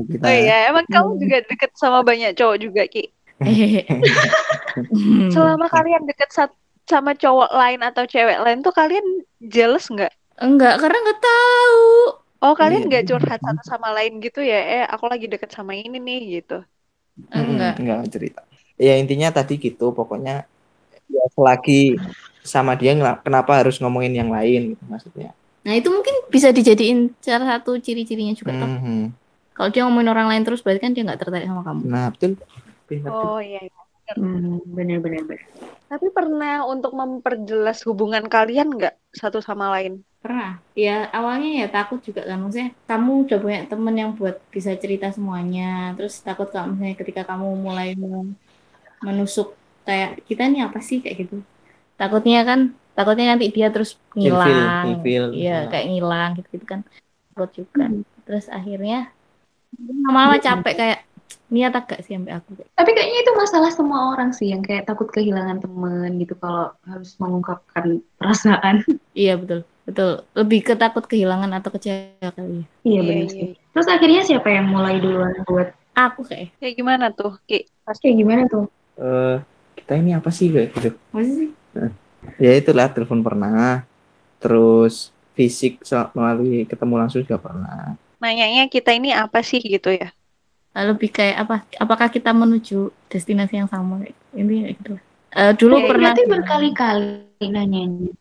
kita 0.09 0.25
Oh 0.25 0.33
iya, 0.33 0.73
emang 0.73 0.89
kamu 0.89 1.11
juga 1.21 1.37
deket 1.45 1.71
sama 1.77 2.01
banyak 2.01 2.33
cowok 2.33 2.57
juga 2.57 2.83
Ki. 2.89 3.13
Selama 5.37 5.69
kalian 5.69 6.09
deket 6.09 6.33
sa- 6.33 6.57
sama 6.89 7.13
cowok 7.13 7.53
lain 7.53 7.81
atau 7.85 8.09
cewek 8.09 8.41
lain 8.41 8.65
tuh 8.65 8.73
kalian 8.73 9.05
jealous 9.45 9.93
nggak? 9.93 10.09
Enggak, 10.41 10.81
karena 10.81 10.97
nggak 11.05 11.21
tahu. 11.21 11.85
Oh 12.45 12.52
kalian 12.61 12.81
Iya. 12.83 12.88
nggak 12.88 13.05
curhat 13.09 13.40
satu 13.47 13.62
sama 13.73 13.88
lain 13.97 14.12
gitu 14.25 14.40
ya? 14.50 14.57
Eh 14.73 14.83
aku 14.95 15.05
lagi 15.12 15.26
deket 15.33 15.50
sama 15.57 15.73
ini 15.83 15.97
nih 16.07 16.19
gitu. 16.35 16.55
Enggak. 17.33 17.75
enggak 17.81 17.99
cerita 18.12 18.40
ya 18.76 18.93
intinya 19.00 19.28
tadi 19.33 19.57
gitu 19.57 19.88
pokoknya 19.97 20.45
ya 21.09 21.25
selagi 21.35 21.97
sama 22.45 22.73
dia 22.81 22.93
kenapa 23.25 23.52
harus 23.61 23.81
ngomongin 23.81 24.14
yang 24.21 24.31
lain 24.31 24.76
gitu 24.76 24.83
maksudnya 24.93 25.31
Nah 25.66 25.75
itu 25.75 25.90
mungkin 25.90 26.14
bisa 26.31 26.55
dijadiin 26.55 27.11
salah 27.19 27.59
satu 27.59 27.75
ciri-cirinya 27.83 28.35
juga 28.38 28.55
toh. 28.55 28.71
Mhm. 28.71 29.11
Kalau 29.57 29.69
dia 29.75 29.83
ngomongin 29.83 30.11
orang 30.14 30.26
lain 30.31 30.43
terus 30.47 30.62
berarti 30.62 30.78
kan 30.85 30.93
dia 30.95 31.02
nggak 31.02 31.19
tertarik 31.26 31.47
sama 31.50 31.62
kamu. 31.66 31.83
nah 31.90 32.07
betul 32.14 32.31
betul. 32.38 33.11
Oh 33.11 33.38
iya. 33.43 33.59
iya. 33.66 33.86
Hmm, 34.15 34.63
bener-bener. 34.71 35.27
Tapi 35.91 36.07
pernah 36.15 36.63
untuk 36.67 36.95
memperjelas 36.95 37.83
hubungan 37.89 38.23
kalian 38.31 38.71
nggak 38.71 38.95
satu 39.11 39.43
sama 39.43 39.67
lain? 39.75 40.03
Pernah. 40.23 40.59
Ya 40.79 41.11
awalnya 41.11 41.51
ya 41.63 41.67
takut 41.71 41.99
juga 42.07 42.23
kan. 42.27 42.39
Maksudnya 42.43 42.71
kamu 42.87 43.11
udah 43.27 43.39
punya 43.43 43.59
temen 43.71 43.95
yang 43.99 44.11
buat 44.19 44.37
bisa 44.55 44.71
cerita 44.79 45.07
semuanya. 45.11 45.95
Terus 45.99 46.23
takut 46.23 46.47
kalau 46.55 46.71
misalnya 46.75 46.97
ketika 47.03 47.23
kamu 47.27 47.47
mulai 47.67 47.89
men- 47.99 48.35
menusuk 49.07 49.55
kayak 49.87 50.23
kita 50.29 50.43
nih 50.51 50.61
apa 50.67 50.79
sih 50.83 50.99
kayak 51.03 51.17
gitu. 51.27 51.37
Takutnya 52.01 52.41
kan 52.49 52.61
takutnya 52.97 53.27
nanti 53.35 53.47
dia 53.55 53.69
terus 53.75 53.99
ngilang. 54.19 55.03
Iya 55.35 55.55
Nah. 55.65 55.69
kayak 55.71 55.87
ngilang 55.91 56.31
gitu, 56.39 56.49
gitu 56.59 56.67
kan. 56.73 56.81
Takut 57.35 57.51
juga. 57.59 57.85
Terus 58.27 58.47
akhirnya 58.51 58.97
lama-lama 60.07 60.37
capek 60.41 60.75
kayak 60.81 60.99
niat 61.47 61.73
agak 61.75 62.02
sih 62.02 62.18
sampai 62.18 62.35
aku 62.35 62.59
kayak 62.59 62.71
Tapi 62.75 62.90
kayaknya 62.90 63.18
itu 63.23 63.33
masalah 63.38 63.71
semua 63.71 64.00
orang 64.14 64.30
sih 64.35 64.50
yang 64.50 64.62
kayak 64.66 64.87
takut 64.90 65.06
kehilangan 65.14 65.62
temen 65.62 66.11
gitu 66.18 66.35
kalau 66.38 66.75
harus 66.87 67.14
mengungkapkan 67.23 68.02
perasaan. 68.18 68.83
Iya 69.16 69.40
betul 69.40 69.64
betul 69.88 70.28
lebih 70.37 70.61
ketakut 70.66 71.09
kehilangan 71.09 71.49
atau 71.56 71.71
kecewa 71.73 72.30
kali 72.35 72.61
ya. 72.61 72.64
Iya 72.85 73.00
bener 73.06 73.26
sih. 73.33 73.49
Terus 73.73 73.88
akhirnya 73.88 74.23
siapa 74.26 74.49
yang 74.50 74.66
mulai 74.68 75.00
duluan 75.00 75.33
buat 75.49 75.73
Aku 75.97 76.28
kayak 76.28 76.52
Kayak 76.61 76.75
gimana 76.76 77.09
tuh, 77.09 77.40
Ki? 77.49 77.64
pas 77.80 77.97
kayak 77.97 78.16
gimana 78.21 78.45
tuh? 78.45 78.68
Eh, 79.00 79.40
kita 79.87 79.92
ini 80.02 80.16
apa 80.16 80.28
sih 80.35 80.50
kayak 80.50 80.68
gitu 80.75 80.99
masih 81.14 81.35
sih 81.37 81.50
ya 82.42 82.52
itulah 82.59 82.90
telepon 82.90 83.23
pernah 83.23 83.87
terus 84.42 85.14
fisik 85.38 85.85
melalui 86.16 86.66
ketemu 86.66 86.95
langsung 86.99 87.23
juga 87.23 87.38
pernah 87.38 87.95
Nanyanya 88.16 88.66
kita 88.73 88.97
ini 88.97 89.12
apa 89.12 89.45
sih 89.45 89.61
gitu 89.61 89.92
ya? 89.92 90.09
Lebih 90.85 91.09
kayak 91.09 91.37
apa? 91.49 91.56
Apakah 91.80 92.09
kita 92.12 92.30
menuju 92.37 92.92
destinasi 93.09 93.56
yang 93.64 93.71
sama 93.71 94.04
kayak 94.04 94.16
gitu. 94.76 94.95
Eh, 95.33 95.52
dulu 95.56 95.75
Eh, 95.80 95.88
pernah 95.88 96.12
berarti 96.12 96.23
berkali-kali 96.28 97.47
nanyanya. 97.49 98.12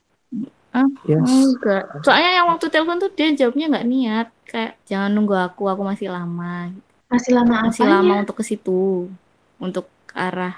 yes 1.07 1.31
enggak. 1.55 1.83
Soalnya 2.03 2.31
yang 2.43 2.47
waktu 2.51 2.65
telepon 2.67 2.99
tuh 2.99 3.11
dia 3.11 3.31
jawabnya 3.35 3.65
nggak 3.71 3.87
niat 3.87 4.27
kayak 4.47 4.71
jangan 4.87 5.09
nunggu 5.11 5.35
aku, 5.35 5.63
aku 5.71 5.83
masih 5.83 6.07
lama. 6.11 6.71
Masih 7.11 7.31
lama 7.37 7.53
Masih 7.69 7.83
apanya? 7.85 7.95
lama 8.01 8.13
untuk 8.23 8.35
ke 8.39 8.43
situ, 8.43 9.07
untuk 9.59 9.85
arah 10.15 10.55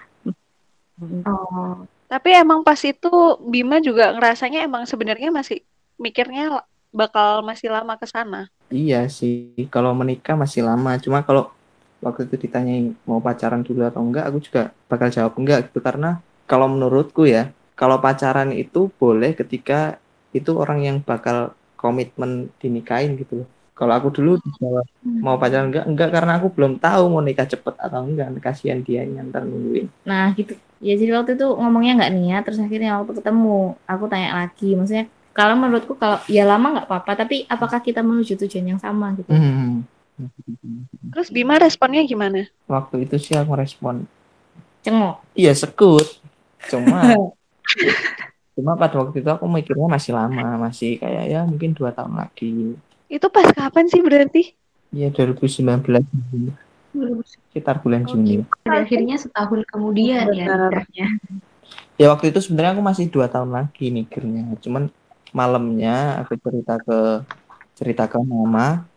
Oh, 0.97 1.85
Tapi 2.09 2.29
emang 2.33 2.65
pas 2.65 2.79
itu 2.81 3.11
Bima 3.45 3.77
juga 3.77 4.09
ngerasanya 4.17 4.65
emang 4.65 4.89
sebenarnya 4.89 5.29
masih 5.29 5.61
mikirnya 6.01 6.65
bakal 6.89 7.45
masih 7.45 7.69
lama 7.69 7.93
ke 8.01 8.07
sana. 8.09 8.49
iya 8.71 9.07
sih 9.07 9.55
kalau 9.73 9.91
menikah 9.95 10.35
masih 10.35 10.61
lama 10.65 10.97
cuma 11.03 11.19
kalau 11.23 11.51
waktu 12.03 12.29
itu 12.29 12.47
ditanyain 12.47 12.93
mau 13.09 13.19
pacaran 13.19 13.65
dulu 13.65 13.85
atau 13.85 14.01
enggak 14.03 14.25
aku 14.29 14.37
juga 14.43 14.61
bakal 14.91 15.07
jawab 15.09 15.33
enggak 15.37 15.69
gitu. 15.69 15.79
Karena 15.81 16.21
kalau 16.45 16.67
menurutku 16.69 17.25
ya 17.27 17.51
kalau 17.77 18.01
pacaran 18.01 18.53
itu 18.53 18.89
boleh 18.97 19.37
ketika 19.37 20.01
itu 20.33 20.51
orang 20.57 20.79
yang 20.83 20.97
bakal 21.01 21.53
komitmen 21.77 22.49
dinikahin 22.61 23.17
gitu 23.17 23.45
loh. 23.45 23.49
Kalau 23.77 23.93
aku 23.93 24.09
dulu 24.09 24.41
dijawab 24.41 24.85
mau 25.21 25.37
pacaran 25.37 25.69
enggak? 25.69 25.85
Enggak 25.85 26.09
karena 26.09 26.31
aku 26.41 26.47
belum 26.49 26.81
tahu 26.81 27.03
mau 27.13 27.21
nikah 27.21 27.45
cepet 27.45 27.75
atau 27.77 28.01
enggak. 28.01 28.33
Kasihan 28.41 28.81
dia 28.81 29.05
ntar 29.05 29.45
nungguin. 29.45 29.89
Nah 30.05 30.33
gitu. 30.33 30.57
Ya 30.77 30.93
jadi 30.93 31.17
waktu 31.17 31.33
itu 31.33 31.47
ngomongnya 31.57 32.05
nggak 32.05 32.13
niat, 32.13 32.41
terus 32.45 32.61
akhirnya 32.61 33.01
waktu 33.01 33.17
ketemu 33.17 33.73
aku 33.89 34.05
tanya 34.05 34.45
lagi, 34.45 34.77
maksudnya 34.77 35.09
kalau 35.33 35.57
menurutku 35.57 35.97
kalau 35.97 36.21
ya 36.29 36.45
lama 36.45 36.77
nggak 36.77 36.87
apa-apa, 36.89 37.11
tapi 37.25 37.49
apakah 37.49 37.81
kita 37.81 38.05
menuju 38.05 38.37
tujuan 38.45 38.77
yang 38.77 38.81
sama 38.81 39.13
gitu? 39.17 39.29
Hmm. 39.33 39.85
Terus 41.13 41.29
Bima 41.29 41.55
responnya 41.55 42.01
gimana? 42.03 42.45
waktu 42.65 43.05
itu 43.05 43.15
sih 43.17 43.33
aku 43.33 43.53
respon 43.53 44.03
Cengok. 44.81 45.21
iya 45.33 45.53
sekut. 45.53 46.07
Cuma 46.65 47.13
cuma 48.57 48.74
pada 48.74 48.97
waktu 48.97 49.21
itu 49.21 49.29
aku 49.29 49.45
mikirnya 49.45 49.86
masih 49.86 50.12
lama 50.12 50.57
masih 50.59 50.97
kayak 50.97 51.25
ya 51.27 51.41
mungkin 51.43 51.71
dua 51.71 51.93
tahun 51.93 52.17
lagi. 52.17 52.74
Itu 53.07 53.29
pas 53.29 53.47
kapan 53.50 53.86
sih 53.88 54.01
berarti? 54.01 54.57
ya 54.88 55.12
2019 55.12 55.83
sekitar 57.27 57.83
bulan 57.83 58.07
Oh, 58.07 58.15
Juni. 58.15 58.41
pada 58.63 58.81
akhirnya 58.81 59.19
setahun 59.19 59.62
kemudian 59.67 60.31
ya 60.31 60.47
ya 62.00 62.07
waktu 62.09 62.31
itu 62.31 62.39
sebenarnya 62.39 62.71
aku 62.74 62.81
masih 62.81 63.05
dua 63.12 63.27
tahun 63.27 63.51
lagi 63.51 63.91
mikirnya. 63.91 64.47
Cuman 64.63 64.88
malamnya 65.36 66.24
aku 66.24 66.39
cerita 66.39 66.79
ke 66.79 67.21
cerita 67.75 68.07
ke 68.07 68.17
mama 68.17 68.88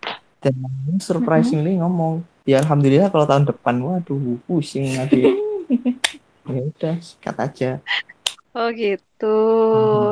dan 0.41 0.57
surprisingly 0.99 1.77
ngomong 1.79 2.25
ya 2.49 2.61
alhamdulillah 2.65 3.13
kalau 3.13 3.29
tahun 3.29 3.45
depan 3.49 3.77
waduh 3.85 4.41
pusing 4.49 4.97
lagi 4.97 5.29
ya 6.51 6.61
udah 6.67 6.95
sikat 6.99 7.37
aja 7.39 7.71
Oh 8.51 8.69
gitu. 8.75 9.37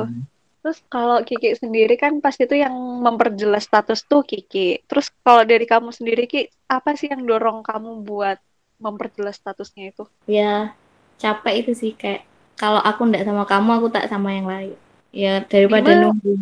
Hmm. 0.07 0.23
Terus 0.63 0.79
kalau 0.91 1.19
Kiki 1.27 1.55
sendiri 1.59 1.95
kan 1.99 2.19
pas 2.23 2.35
itu 2.39 2.55
yang 2.55 2.75
memperjelas 3.03 3.67
status 3.67 4.07
tuh 4.07 4.23
Kiki. 4.23 4.83
Terus 4.87 5.11
kalau 5.27 5.43
dari 5.43 5.67
kamu 5.67 5.91
sendiri 5.91 6.31
Ki, 6.31 6.47
apa 6.71 6.95
sih 6.95 7.11
yang 7.11 7.27
dorong 7.27 7.67
kamu 7.67 8.07
buat 8.07 8.39
memperjelas 8.79 9.43
statusnya 9.43 9.91
itu? 9.91 10.07
Ya 10.31 10.75
capek 11.19 11.67
itu 11.67 11.73
sih 11.75 11.93
kayak 11.99 12.23
kalau 12.55 12.79
aku 12.79 13.11
ndak 13.11 13.27
sama 13.27 13.43
kamu 13.43 13.71
aku 13.83 13.89
tak 13.91 14.07
sama 14.07 14.35
yang 14.35 14.47
lain. 14.47 14.75
Ya 15.11 15.43
daripada 15.43 15.91
Gimana? 15.91 16.03
nunggu 16.15 16.33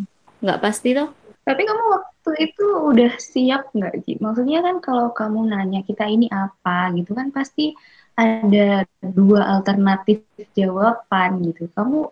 nggak 0.45 0.61
pasti 0.61 0.93
toh. 0.93 1.09
Tapi 1.47 1.63
kamu 1.65 1.85
waktu 2.27 2.51
itu 2.51 2.67
udah 2.91 3.11
siap 3.23 3.71
nggak, 3.71 3.95
Ji? 4.03 4.19
Maksudnya 4.19 4.59
kan 4.67 4.83
kalau 4.83 5.15
kamu 5.15 5.47
nanya 5.47 5.87
kita 5.87 6.11
ini 6.11 6.27
apa 6.27 6.91
gitu 6.99 7.15
kan 7.15 7.31
pasti 7.31 7.71
ada 8.19 8.83
dua 8.99 9.47
alternatif 9.55 10.27
jawaban 10.59 11.47
gitu. 11.47 11.71
Kamu 11.71 12.11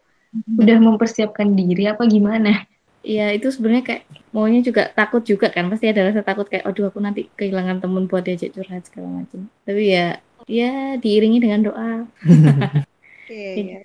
udah 0.63 0.77
mempersiapkan 0.79 1.51
diri 1.59 1.91
apa 1.91 2.07
gimana? 2.07 2.63
Iya 3.03 3.35
itu 3.35 3.51
sebenarnya 3.51 3.85
kayak 3.85 4.03
maunya 4.31 4.63
juga 4.63 4.87
takut 4.95 5.27
juga 5.27 5.51
kan 5.51 5.67
pasti 5.67 5.91
ada 5.91 6.07
rasa 6.09 6.23
takut 6.23 6.47
kayak 6.47 6.65
aduh 6.65 6.89
aku 6.89 7.03
nanti 7.03 7.27
kehilangan 7.35 7.83
temen 7.83 8.07
buat 8.07 8.23
diajak 8.23 8.55
curhat 8.55 8.87
segala 8.87 9.27
macam. 9.27 9.51
Tapi 9.67 9.83
ya 9.91 10.23
ya 10.47 10.95
diiringi 11.03 11.43
dengan 11.43 11.61
doa. 11.67 12.07
Iya, 13.25 13.51
iya. 13.57 13.79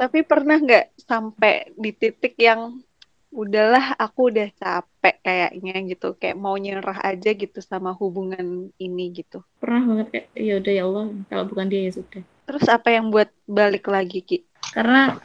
Tapi 0.00 0.24
pernah 0.24 0.56
nggak 0.56 0.84
sampai 1.04 1.70
di 1.76 1.90
titik 1.94 2.34
yang 2.40 2.80
udahlah 3.36 3.92
aku 4.00 4.32
udah 4.32 4.48
capek 4.56 5.20
kayaknya 5.20 5.74
gitu, 5.92 6.16
kayak 6.16 6.40
mau 6.40 6.56
nyerah 6.56 7.04
aja 7.04 7.36
gitu 7.36 7.60
sama 7.60 7.92
hubungan 7.92 8.72
ini 8.80 9.12
gitu. 9.12 9.44
Pernah 9.60 9.82
banget 9.84 10.06
kayak 10.08 10.26
ya 10.32 10.54
udah 10.56 10.72
ya 10.72 10.82
Allah 10.88 11.04
kalau 11.28 11.44
bukan 11.44 11.66
dia 11.68 11.80
ya 11.84 11.92
sudah. 11.92 12.24
Terus 12.48 12.64
apa 12.72 12.88
yang 12.88 13.12
buat 13.12 13.28
balik 13.44 13.92
lagi 13.92 14.24
Ki? 14.24 14.48
Karena 14.72 15.20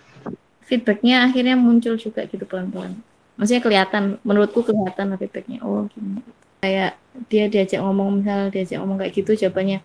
feedbacknya 0.67 1.31
akhirnya 1.31 1.55
muncul 1.55 1.95
juga 1.95 2.27
gitu 2.27 2.43
pelan-pelan. 2.43 2.99
Maksudnya 3.39 3.63
kelihatan, 3.63 4.03
menurutku 4.27 4.61
kelihatan 4.61 5.15
lah 5.15 5.17
feedbacknya. 5.17 5.63
Oh 5.63 5.87
gini. 5.87 6.19
Kayak 6.61 6.99
dia 7.31 7.49
diajak 7.49 7.81
ngomong 7.81 8.21
misal 8.21 8.53
diajak 8.53 8.77
ngomong 8.77 9.01
kayak 9.01 9.17
gitu 9.17 9.33
jawabannya, 9.33 9.81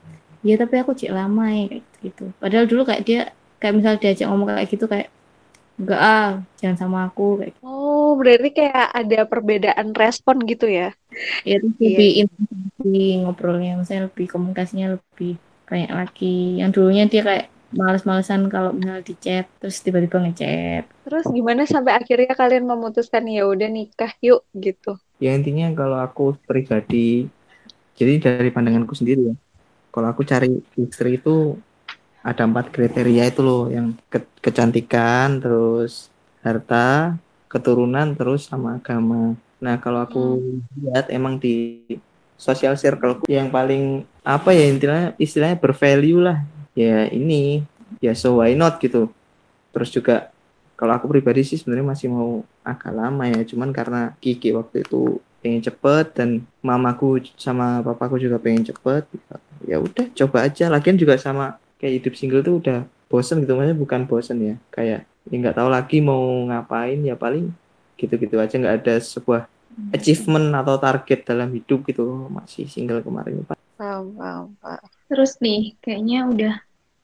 ya 0.47 0.55
tapi 0.61 0.75
aku 0.77 0.93
cek 0.93 1.11
lama 1.11 1.49
ya 1.51 1.65
kayak 1.73 1.85
gitu. 2.05 2.25
Padahal 2.37 2.65
dulu 2.69 2.83
kayak 2.85 3.03
dia 3.03 3.21
kayak 3.59 3.75
misal 3.81 3.95
diajak 3.97 4.27
ngomong 4.29 4.47
kayak 4.53 4.69
gitu 4.69 4.85
kayak 4.85 5.09
enggak 5.81 6.01
ah 6.01 6.31
jangan 6.61 6.77
sama 6.77 6.99
aku 7.09 7.41
kayak 7.41 7.53
gitu. 7.57 7.65
Berarti 8.21 8.49
kayak 8.59 8.87
ada 9.01 9.19
perbedaan 9.31 9.89
respon 10.03 10.37
gitu 10.51 10.67
ya? 10.79 10.89
ya 11.49 11.57
Iya. 11.63 11.65
lebih 11.65 12.09
intens 12.21 12.51
lagi 12.81 12.99
ngobrolnya 13.23 13.71
misalnya 13.81 14.03
lebih 14.09 14.27
komunikasinya 14.35 14.87
lebih 14.97 15.33
banyak 15.71 15.91
lagi 16.01 16.35
yang 16.61 16.71
dulunya 16.75 17.05
dia 17.13 17.23
kayak 17.29 17.47
males-malesan 17.81 18.41
kalau 18.55 18.71
misalnya 18.77 19.03
di 19.09 19.15
chat 19.25 19.45
terus 19.61 19.77
tiba-tiba 19.85 20.19
ngechat 20.25 20.85
Terus 21.07 21.27
gimana 21.37 21.63
sampai 21.71 21.93
akhirnya 22.01 22.35
kalian 22.35 22.67
memutuskan 22.67 23.25
ya 23.31 23.43
udah 23.47 23.69
nikah 23.71 24.13
yuk 24.27 24.43
gitu? 24.59 24.99
Ya 25.25 25.33
intinya 25.39 25.67
kalau 25.73 25.97
aku 26.07 26.37
pribadi, 26.49 27.25
jadi 27.99 28.13
dari 28.21 28.51
pandanganku 28.53 28.93
sendiri 28.93 29.33
ya, 29.33 29.35
kalau 29.95 30.09
aku 30.13 30.23
cari 30.29 30.49
istri 30.85 31.11
itu 31.21 31.57
ada 32.25 32.43
empat 32.49 32.67
kriteria 32.75 33.25
itu 33.33 33.41
loh, 33.49 33.63
yang 33.71 33.95
ke- 34.13 34.31
kecantikan, 34.45 35.39
terus 35.43 36.11
harta, 36.45 37.15
keturunan, 37.47 38.15
terus 38.19 38.51
sama 38.51 38.79
agama. 38.79 39.35
Nah 39.63 39.81
kalau 39.81 40.05
aku 40.05 40.23
lihat 40.77 41.09
emang 41.09 41.41
di 41.41 41.81
sosial 42.37 42.77
circle 42.77 43.25
yang 43.31 43.49
paling 43.49 44.05
apa 44.21 44.53
ya 44.53 44.69
intinya 44.69 45.17
istilahnya 45.17 45.57
bervalue 45.57 46.21
lah, 46.21 46.45
ya 46.77 47.09
ini 47.09 47.65
ya 48.03 48.13
so 48.13 48.43
why 48.43 48.53
not 48.53 48.77
gitu. 48.83 49.09
Terus 49.73 49.89
juga 49.89 50.29
kalau 50.77 50.93
aku 50.93 51.09
pribadi 51.09 51.41
sih 51.41 51.57
sebenarnya 51.57 51.87
masih 51.89 52.09
mau 52.13 52.45
agak 52.61 52.93
lama 52.93 53.25
ya. 53.25 53.41
Cuman 53.49 53.73
karena 53.73 54.13
Kiki 54.21 54.53
waktu 54.53 54.85
itu 54.85 55.23
pengen 55.41 55.65
cepet 55.65 56.07
dan 56.13 56.45
mamaku 56.61 57.23
sama 57.41 57.81
papaku 57.81 58.21
juga 58.21 58.37
pengen 58.37 58.67
cepet 58.69 59.09
ya 59.65 59.81
udah 59.81 60.13
coba 60.13 60.45
aja. 60.45 60.69
Lagian 60.69 61.01
juga 61.01 61.17
sama 61.17 61.57
kayak 61.81 62.05
hidup 62.05 62.15
single 62.19 62.45
tuh 62.45 62.61
udah 62.61 62.79
bosen 63.09 63.41
gitu. 63.41 63.57
Maksudnya 63.57 63.79
bukan 63.79 64.01
bosen 64.05 64.37
ya 64.45 64.55
kayak 64.69 65.09
ya 65.27 65.37
nggak 65.43 65.57
tahu 65.59 65.69
lagi 65.69 65.99
mau 66.03 66.23
ngapain 66.47 67.03
ya 67.03 67.19
paling 67.19 67.51
gitu-gitu 67.97 68.37
aja 68.39 68.55
nggak 68.57 68.77
ada 68.85 68.95
sebuah 69.01 69.51
achievement 69.93 70.53
atau 70.57 70.81
target 70.81 71.29
dalam 71.29 71.53
hidup 71.53 71.85
gitu 71.85 72.29
masih 72.33 72.65
single 72.69 73.05
kemarin 73.05 73.45
Pak. 73.45 73.57
Paham, 73.77 74.17
paham, 74.17 74.47
paham. 74.65 74.85
Terus 75.13 75.37
nih, 75.45 75.77
kayaknya 75.85 76.19
udah 76.33 76.55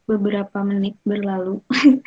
beberapa 0.08 0.64
menit 0.64 0.96
berlalu. 1.04 1.60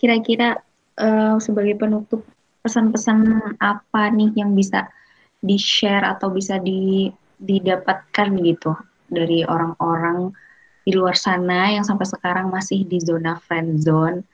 Kira-kira 0.00 0.58
eh, 0.98 1.36
sebagai 1.38 1.78
penutup 1.78 2.26
pesan-pesan 2.66 3.54
apa 3.62 4.10
nih 4.10 4.34
yang 4.34 4.58
bisa 4.58 4.90
di-share 5.38 6.02
atau 6.02 6.34
bisa 6.34 6.58
di, 6.58 7.06
didapatkan 7.38 8.28
gitu 8.42 8.74
dari 9.06 9.46
orang-orang 9.46 10.34
di 10.82 10.92
luar 10.96 11.14
sana 11.14 11.70
yang 11.70 11.86
sampai 11.86 12.10
sekarang 12.10 12.50
masih 12.50 12.82
di 12.82 12.98
zona 12.98 13.38
friend 13.38 13.78
zone. 13.78 14.26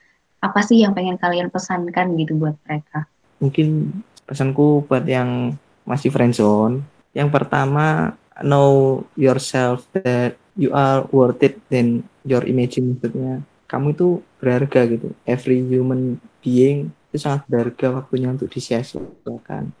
Apa 0.45 0.61
sih 0.61 0.85
yang 0.85 0.93
pengen 0.93 1.17
kalian 1.17 1.49
pesankan 1.49 2.13
gitu 2.21 2.37
buat 2.37 2.53
mereka? 2.69 3.09
mungkin 3.39 3.91
pesanku 4.25 4.85
buat 4.87 5.03
yang 5.05 5.55
masih 5.85 6.09
friendzone. 6.09 6.81
Yang 7.15 7.29
pertama 7.31 8.17
know 8.43 9.03
yourself 9.15 9.87
that 9.95 10.35
you 10.59 10.71
are 10.75 11.07
worth 11.11 11.39
it 11.43 11.59
than 11.71 12.03
your 12.27 12.43
image 12.43 12.79
maksudnya. 12.79 13.43
Kamu 13.65 13.95
itu 13.95 14.21
berharga 14.39 14.85
gitu. 14.89 15.13
Every 15.25 15.63
human 15.63 16.21
being 16.43 16.91
itu 17.11 17.17
sangat 17.21 17.47
berharga 17.47 18.03
waktunya 18.03 18.33
untuk 18.33 18.51
disia-siakan. 18.51 19.71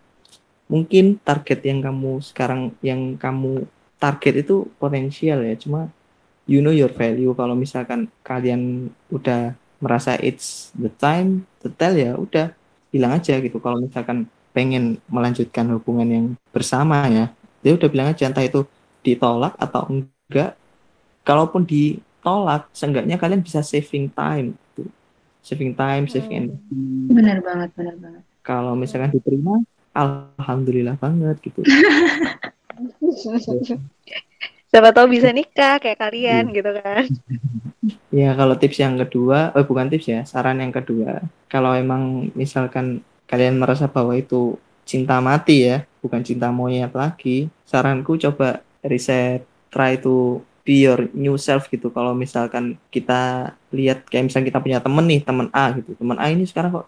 Mungkin 0.65 1.21
target 1.21 1.61
yang 1.61 1.83
kamu 1.83 2.23
sekarang 2.25 2.73
yang 2.81 3.19
kamu 3.19 3.69
target 4.01 4.45
itu 4.45 4.65
potensial 4.81 5.45
ya. 5.45 5.53
Cuma 5.57 5.91
you 6.49 6.61
know 6.61 6.73
your 6.73 6.89
value. 6.89 7.33
Kalau 7.37 7.53
misalkan 7.53 8.09
kalian 8.25 8.89
udah 9.13 9.53
merasa 9.85 10.17
it's 10.17 10.73
the 10.73 10.89
time 10.97 11.45
to 11.61 11.69
tell 11.69 11.93
ya 11.93 12.17
udah 12.17 12.49
bilang 12.89 13.13
aja 13.13 13.37
gitu 13.37 13.61
kalau 13.61 13.77
misalkan 13.77 14.25
pengen 14.49 14.97
melanjutkan 15.05 15.69
hubungan 15.77 16.07
yang 16.09 16.25
bersama 16.49 17.05
ya 17.11 17.29
dia 17.61 17.77
udah 17.77 17.89
bilang 17.91 18.07
aja 18.09 18.25
entah 18.25 18.41
itu 18.41 18.65
ditolak 19.05 19.53
atau 19.61 19.85
enggak 19.85 20.57
kalaupun 21.21 21.61
ditolak 21.61 22.65
seenggaknya 22.73 23.21
kalian 23.21 23.45
bisa 23.45 23.61
saving 23.61 24.09
time 24.09 24.57
gitu. 24.73 24.89
saving 25.45 25.77
time 25.77 26.09
saving 26.09 26.49
energi 26.49 26.73
Benar 27.13 27.37
banget, 27.45 27.69
benar 27.77 27.95
banget. 28.01 28.21
kalau 28.41 28.73
misalkan 28.73 29.13
diterima 29.13 29.61
alhamdulillah 29.93 30.97
banget 30.97 31.37
gitu 31.45 31.61
Siapa 34.65 34.91
tahu 34.91 35.07
bisa 35.07 35.31
nikah 35.31 35.79
kayak 35.79 35.99
kalian 36.03 36.51
gitu 36.51 36.67
kan. 36.75 37.07
Ya, 38.15 38.31
kalau 38.39 38.55
tips 38.55 38.79
yang 38.79 38.95
kedua, 38.95 39.51
eh 39.51 39.65
bukan 39.67 39.91
tips 39.91 40.07
ya, 40.07 40.21
saran 40.23 40.63
yang 40.63 40.71
kedua. 40.71 41.19
Kalau 41.51 41.75
emang 41.75 42.31
misalkan 42.31 43.03
kalian 43.27 43.59
merasa 43.59 43.91
bahwa 43.91 44.15
itu 44.15 44.55
cinta 44.87 45.19
mati 45.19 45.67
ya, 45.67 45.83
bukan 45.99 46.23
cinta 46.23 46.47
monyet 46.47 46.95
lagi, 46.95 47.51
saranku 47.67 48.15
coba 48.15 48.63
riset, 48.79 49.43
try 49.67 49.99
to 49.99 50.39
be 50.63 50.87
your 50.87 51.11
new 51.11 51.35
self 51.35 51.67
gitu. 51.67 51.91
Kalau 51.91 52.15
misalkan 52.15 52.79
kita 52.87 53.51
lihat 53.75 54.07
kayak 54.07 54.31
misalnya 54.31 54.47
kita 54.47 54.59
punya 54.63 54.79
temen 54.79 55.05
nih, 55.11 55.21
temen 55.21 55.47
A 55.51 55.75
gitu. 55.75 55.91
Temen 55.99 56.15
A 56.15 56.31
ini 56.31 56.47
sekarang 56.47 56.71
kok 56.71 56.87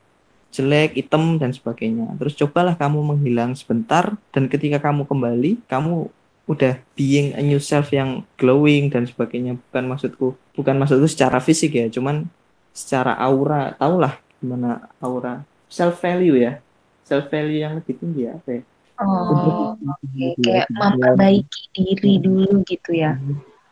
jelek, 0.56 0.96
hitam 0.96 1.36
dan 1.36 1.52
sebagainya. 1.52 2.08
Terus 2.16 2.40
cobalah 2.40 2.80
kamu 2.80 3.04
menghilang 3.04 3.52
sebentar 3.52 4.16
dan 4.32 4.48
ketika 4.48 4.80
kamu 4.80 5.04
kembali, 5.04 5.60
kamu 5.68 6.08
udah 6.48 6.80
being 6.96 7.36
a 7.36 7.44
new 7.44 7.60
self 7.60 7.92
yang 7.92 8.24
glowing 8.40 8.88
dan 8.88 9.04
sebagainya. 9.04 9.60
Bukan 9.70 9.84
maksudku 9.86 10.28
bukan 10.56 10.76
maksudku 10.80 11.06
secara 11.06 11.38
fisik 11.44 11.76
ya 11.76 11.92
cuman 11.92 12.26
secara 12.72 13.14
aura. 13.20 13.76
Tahulah 13.76 14.18
gimana 14.40 14.88
aura. 15.04 15.44
Self 15.68 16.00
value 16.00 16.40
ya. 16.40 16.64
Self 17.04 17.28
value 17.28 17.60
yang 17.62 17.78
lebih 17.78 18.00
tinggi 18.00 18.28
ya 18.28 18.40
apa 18.40 18.50
ya? 18.50 18.64
Oh, 18.98 19.78
oke. 19.78 20.26
Kayak 20.42 20.68
memperbaiki 20.74 21.62
diri 21.76 22.14
dulu 22.18 22.66
gitu 22.66 22.92
ya. 22.98 23.20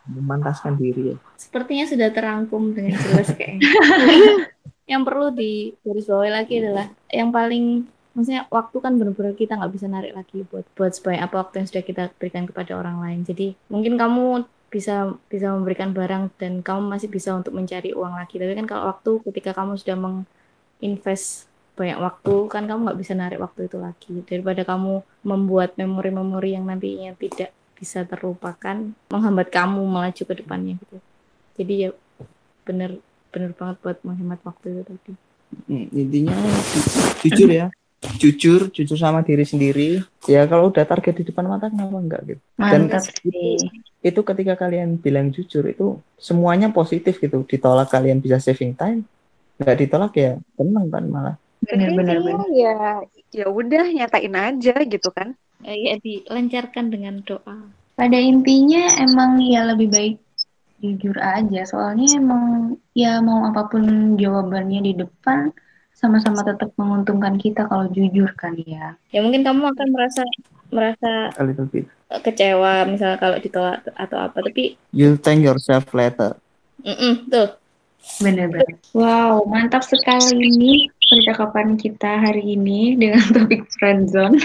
memantaskan 0.06 0.78
diri 0.78 1.10
ya. 1.10 1.16
Sepertinya 1.34 1.82
sudah 1.82 2.14
terangkum 2.14 2.70
dengan 2.70 2.94
jelas 2.94 3.26
kayaknya. 3.34 3.66
Yang 4.92 5.02
perlu 5.02 5.34
di 5.34 5.74
garis 5.82 6.06
bawahi 6.06 6.30
lagi 6.30 6.54
adalah 6.62 6.86
yang 7.10 7.34
paling 7.34 7.90
maksudnya 8.16 8.48
waktu 8.48 8.76
kan 8.80 8.96
benar-benar 8.96 9.36
kita 9.36 9.60
nggak 9.60 9.72
bisa 9.76 9.86
narik 9.92 10.16
lagi 10.16 10.40
buat 10.48 10.64
buat 10.72 10.92
sebanyak 10.96 11.28
apa 11.28 11.36
waktu 11.44 11.54
yang 11.60 11.68
sudah 11.68 11.84
kita 11.84 12.02
berikan 12.16 12.48
kepada 12.48 12.72
orang 12.72 12.96
lain. 13.04 13.20
Jadi 13.28 13.52
mungkin 13.68 14.00
kamu 14.00 14.48
bisa 14.72 15.12
bisa 15.28 15.52
memberikan 15.52 15.92
barang 15.92 16.32
dan 16.40 16.64
kamu 16.64 16.88
masih 16.88 17.12
bisa 17.12 17.36
untuk 17.36 17.52
mencari 17.52 17.92
uang 17.92 18.16
lagi. 18.16 18.40
Tapi 18.40 18.56
kan 18.56 18.64
kalau 18.64 18.88
waktu 18.88 19.10
ketika 19.28 19.52
kamu 19.52 19.76
sudah 19.76 19.96
menginvest 20.00 21.44
banyak 21.76 22.00
waktu 22.00 22.34
kan 22.48 22.64
kamu 22.64 22.80
nggak 22.88 23.00
bisa 23.04 23.12
narik 23.12 23.38
waktu 23.38 23.68
itu 23.68 23.76
lagi. 23.76 24.14
Daripada 24.24 24.64
kamu 24.64 25.04
membuat 25.20 25.76
memori-memori 25.76 26.56
yang 26.56 26.64
nantinya 26.64 27.12
tidak 27.20 27.52
bisa 27.76 28.08
terlupakan 28.08 28.96
menghambat 29.12 29.52
kamu 29.52 29.84
melaju 29.84 30.22
ke 30.24 30.34
depannya 30.40 30.80
gitu. 30.80 30.96
Jadi 31.60 31.74
ya 31.84 31.90
bener 32.64 32.96
bener 33.28 33.52
banget 33.52 33.76
buat 33.84 34.00
menghemat 34.00 34.40
waktu 34.40 34.72
itu 34.72 34.82
tadi. 34.88 35.12
Hmm, 35.68 35.86
intinya 35.92 36.32
ju- 36.72 37.28
jujur 37.28 37.52
ya 37.52 37.68
jujur 38.16 38.70
jujur 38.70 38.98
sama 38.98 39.26
diri 39.26 39.42
sendiri 39.42 40.00
ya 40.30 40.46
kalau 40.46 40.70
udah 40.70 40.86
target 40.86 41.20
di 41.20 41.24
depan 41.26 41.50
mata 41.50 41.66
kenapa 41.66 41.96
enggak 41.98 42.20
gitu 42.24 42.42
Dan 42.56 42.86
Mantap 42.86 43.02
sih. 43.02 43.58
itu 44.00 44.20
ketika 44.22 44.54
kalian 44.54 44.96
bilang 45.02 45.34
jujur 45.34 45.66
itu 45.66 45.98
semuanya 46.16 46.70
positif 46.70 47.18
gitu 47.18 47.42
ditolak 47.42 47.90
kalian 47.90 48.22
bisa 48.22 48.38
saving 48.38 48.72
time 48.72 49.02
nggak 49.58 49.76
ditolak 49.82 50.12
ya 50.14 50.32
tenang 50.54 50.86
kan 50.88 51.04
malah 51.10 51.36
Jadi 51.66 51.72
Benar-benar 51.88 52.16
intinya 52.20 52.46
ya 52.52 52.76
ya 53.32 53.46
udah 53.48 53.84
nyatain 53.90 54.34
aja 54.36 54.76
gitu 54.84 55.08
kan. 55.10 55.34
Eh, 55.64 55.88
ya 55.88 55.94
dilancarkan 55.98 56.92
dengan 56.92 57.24
doa. 57.24 57.56
Pada 57.96 58.18
intinya 58.20 58.92
emang 59.00 59.40
ya 59.40 59.64
lebih 59.72 59.88
baik 59.88 60.16
jujur 60.84 61.16
aja. 61.16 61.64
Soalnya 61.64 62.20
emang 62.20 62.76
ya 62.92 63.24
mau 63.24 63.48
apa 63.48 63.72
pun 63.72 64.14
jawabannya 64.20 64.80
di 64.84 64.92
depan 65.00 65.48
sama-sama 65.96 66.44
tetap 66.44 66.70
menguntungkan 66.76 67.40
kita 67.40 67.64
kalau 67.64 67.88
jujur 67.88 68.28
kan 68.36 68.52
ya. 68.68 69.00
Ya 69.08 69.24
mungkin 69.24 69.40
kamu 69.40 69.72
akan 69.72 69.88
merasa 69.96 70.22
merasa 70.68 71.32
a 71.40 71.42
little 71.42 71.64
bit 71.66 71.88
kecewa 72.06 72.86
misalnya 72.86 73.18
kalau 73.18 73.36
ditolak 73.42 73.82
atau 73.98 74.18
apa, 74.20 74.38
tapi 74.38 74.78
you'll 74.94 75.18
thank 75.18 75.42
yourself 75.42 75.90
later 75.90 76.38
mm 76.86 77.26
tuh 77.32 77.50
Benar-benar. 78.22 78.78
Wow, 78.94 79.50
mantap 79.50 79.82
sekali 79.82 80.54
nih 80.54 80.86
percakapan 80.94 81.74
kita 81.74 82.22
hari 82.22 82.54
ini 82.54 82.94
dengan 82.94 83.18
topik 83.34 83.66
friendzone. 83.76 84.38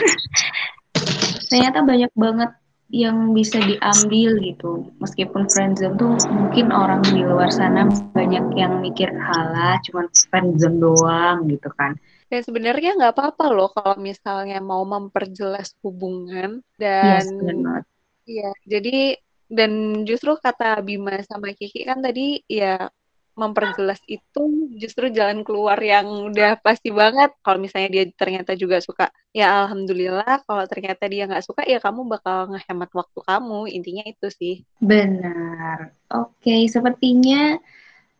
Ternyata 1.53 1.85
banyak 1.85 2.11
banget 2.17 2.51
yang 2.91 3.31
bisa 3.31 3.57
diambil 3.63 4.37
gitu. 4.43 4.91
Meskipun 4.99 5.47
friendzone 5.47 5.95
tuh 5.95 6.13
mungkin 6.29 6.69
orang 6.75 7.01
di 7.07 7.23
luar 7.23 7.47
sana 7.49 7.87
banyak 8.11 8.51
yang 8.59 8.83
mikir 8.83 9.09
halah 9.15 9.79
cuman 9.87 10.11
friendzone 10.27 10.77
doang 10.77 11.47
gitu 11.47 11.71
kan. 11.79 11.95
Dan 12.27 12.43
sebenarnya 12.43 12.95
nggak 12.95 13.15
apa-apa 13.15 13.45
loh 13.51 13.71
kalau 13.71 13.95
misalnya 13.99 14.59
mau 14.63 14.83
memperjelas 14.83 15.75
hubungan 15.83 16.63
Yes, 16.79 17.27
dan 17.27 17.39
banget. 17.39 17.83
Iya, 18.21 18.51
jadi 18.69 19.17
dan 19.51 20.03
justru 20.07 20.37
kata 20.39 20.79
Bima 20.79 21.19
sama 21.27 21.51
Kiki 21.51 21.83
kan 21.83 21.99
tadi 21.99 22.39
ya 22.47 22.87
memperjelas 23.35 23.99
itu 24.07 24.71
justru 24.75 25.07
jalan 25.09 25.41
keluar 25.47 25.79
yang 25.79 26.07
udah 26.27 26.59
pasti 26.59 26.91
banget. 26.91 27.31
Kalau 27.41 27.59
misalnya 27.59 27.89
dia 27.89 28.03
ternyata 28.13 28.53
juga 28.55 28.83
suka, 28.83 29.09
ya 29.31 29.65
alhamdulillah. 29.65 30.43
Kalau 30.43 30.63
ternyata 30.67 31.03
dia 31.07 31.27
nggak 31.27 31.45
suka, 31.45 31.61
ya 31.63 31.79
kamu 31.79 32.07
bakal 32.07 32.51
ngehemat 32.51 32.91
waktu 32.91 33.19
kamu. 33.23 33.59
Intinya 33.71 34.03
itu 34.05 34.27
sih. 34.29 34.55
Benar. 34.83 35.95
Oke, 36.11 36.67
sepertinya 36.67 37.55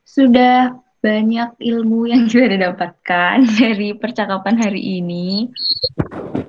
sudah 0.08 0.76
banyak 1.02 1.58
ilmu 1.58 2.08
yang 2.08 2.28
kita 2.32 2.56
dapatkan 2.56 3.36
dari 3.60 3.98
percakapan 3.98 4.56
hari 4.62 5.02
ini. 5.02 5.50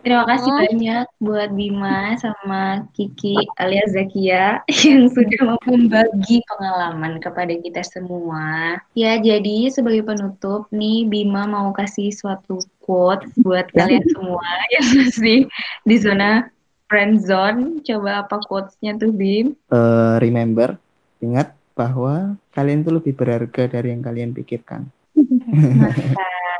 Terima 0.02 0.26
kasih 0.26 0.50
Oh. 0.50 0.58
banyak 0.58 1.06
buat 1.22 1.50
Bima 1.54 2.18
sama 2.18 2.90
Kiki 2.90 3.38
alias 3.62 3.94
Zakia 3.94 4.58
yang 4.66 5.06
sudah 5.14 5.40
mau 5.54 5.62
membagi 5.62 6.42
pengalaman 6.50 7.22
kepada 7.22 7.54
kita 7.54 7.86
semua. 7.86 8.76
Ya, 8.98 9.14
jadi 9.22 9.70
sebagai 9.70 10.02
penutup 10.02 10.66
nih 10.74 11.06
Bima 11.06 11.46
mau 11.46 11.70
kasih 11.70 12.10
suatu 12.10 12.58
quote 12.82 13.22
buat 13.46 13.70
kalian 13.70 14.02
semua 14.18 14.46
yang 14.74 14.86
masih 14.98 15.46
di 15.86 15.96
zona 16.02 16.50
friend 16.90 17.22
zone. 17.22 17.78
Coba 17.86 18.26
apa 18.26 18.42
quotes-nya 18.42 18.98
tuh 18.98 19.14
Bim? 19.14 19.54
Eh, 19.70 20.14
remember 20.18 20.74
ingat 21.22 21.54
bahwa 21.72 22.34
kalian 22.52 22.82
tuh 22.82 22.98
lebih 22.98 23.14
berharga 23.14 23.64
dari 23.70 23.94
yang 23.94 24.02
kalian 24.04 24.34
pikirkan 24.36 24.90
Mantap. 25.52 26.51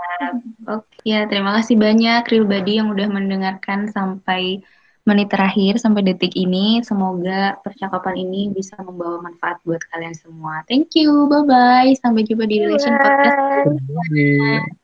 Oke, 0.68 0.96
ya 1.02 1.26
terima 1.26 1.50
kasih 1.58 1.74
banyak 1.74 2.22
Real 2.30 2.46
Body 2.46 2.72
yang 2.78 2.88
udah 2.94 3.08
mendengarkan 3.10 3.90
sampai 3.90 4.62
menit 5.02 5.28
terakhir 5.34 5.82
sampai 5.82 6.06
detik 6.06 6.32
ini. 6.38 6.78
Semoga 6.86 7.58
percakapan 7.66 8.22
ini 8.22 8.54
bisa 8.54 8.78
membawa 8.78 9.18
manfaat 9.26 9.58
buat 9.66 9.82
kalian 9.90 10.14
semua. 10.14 10.62
Thank 10.70 10.94
you, 10.94 11.26
bye 11.26 11.42
bye. 11.42 11.90
Sampai 11.98 12.22
jumpa 12.22 12.46
di 12.46 12.62
Relation 12.62 12.94
Podcast. 12.98 13.38
Bye. 13.66 13.74
Bye. 14.38 14.81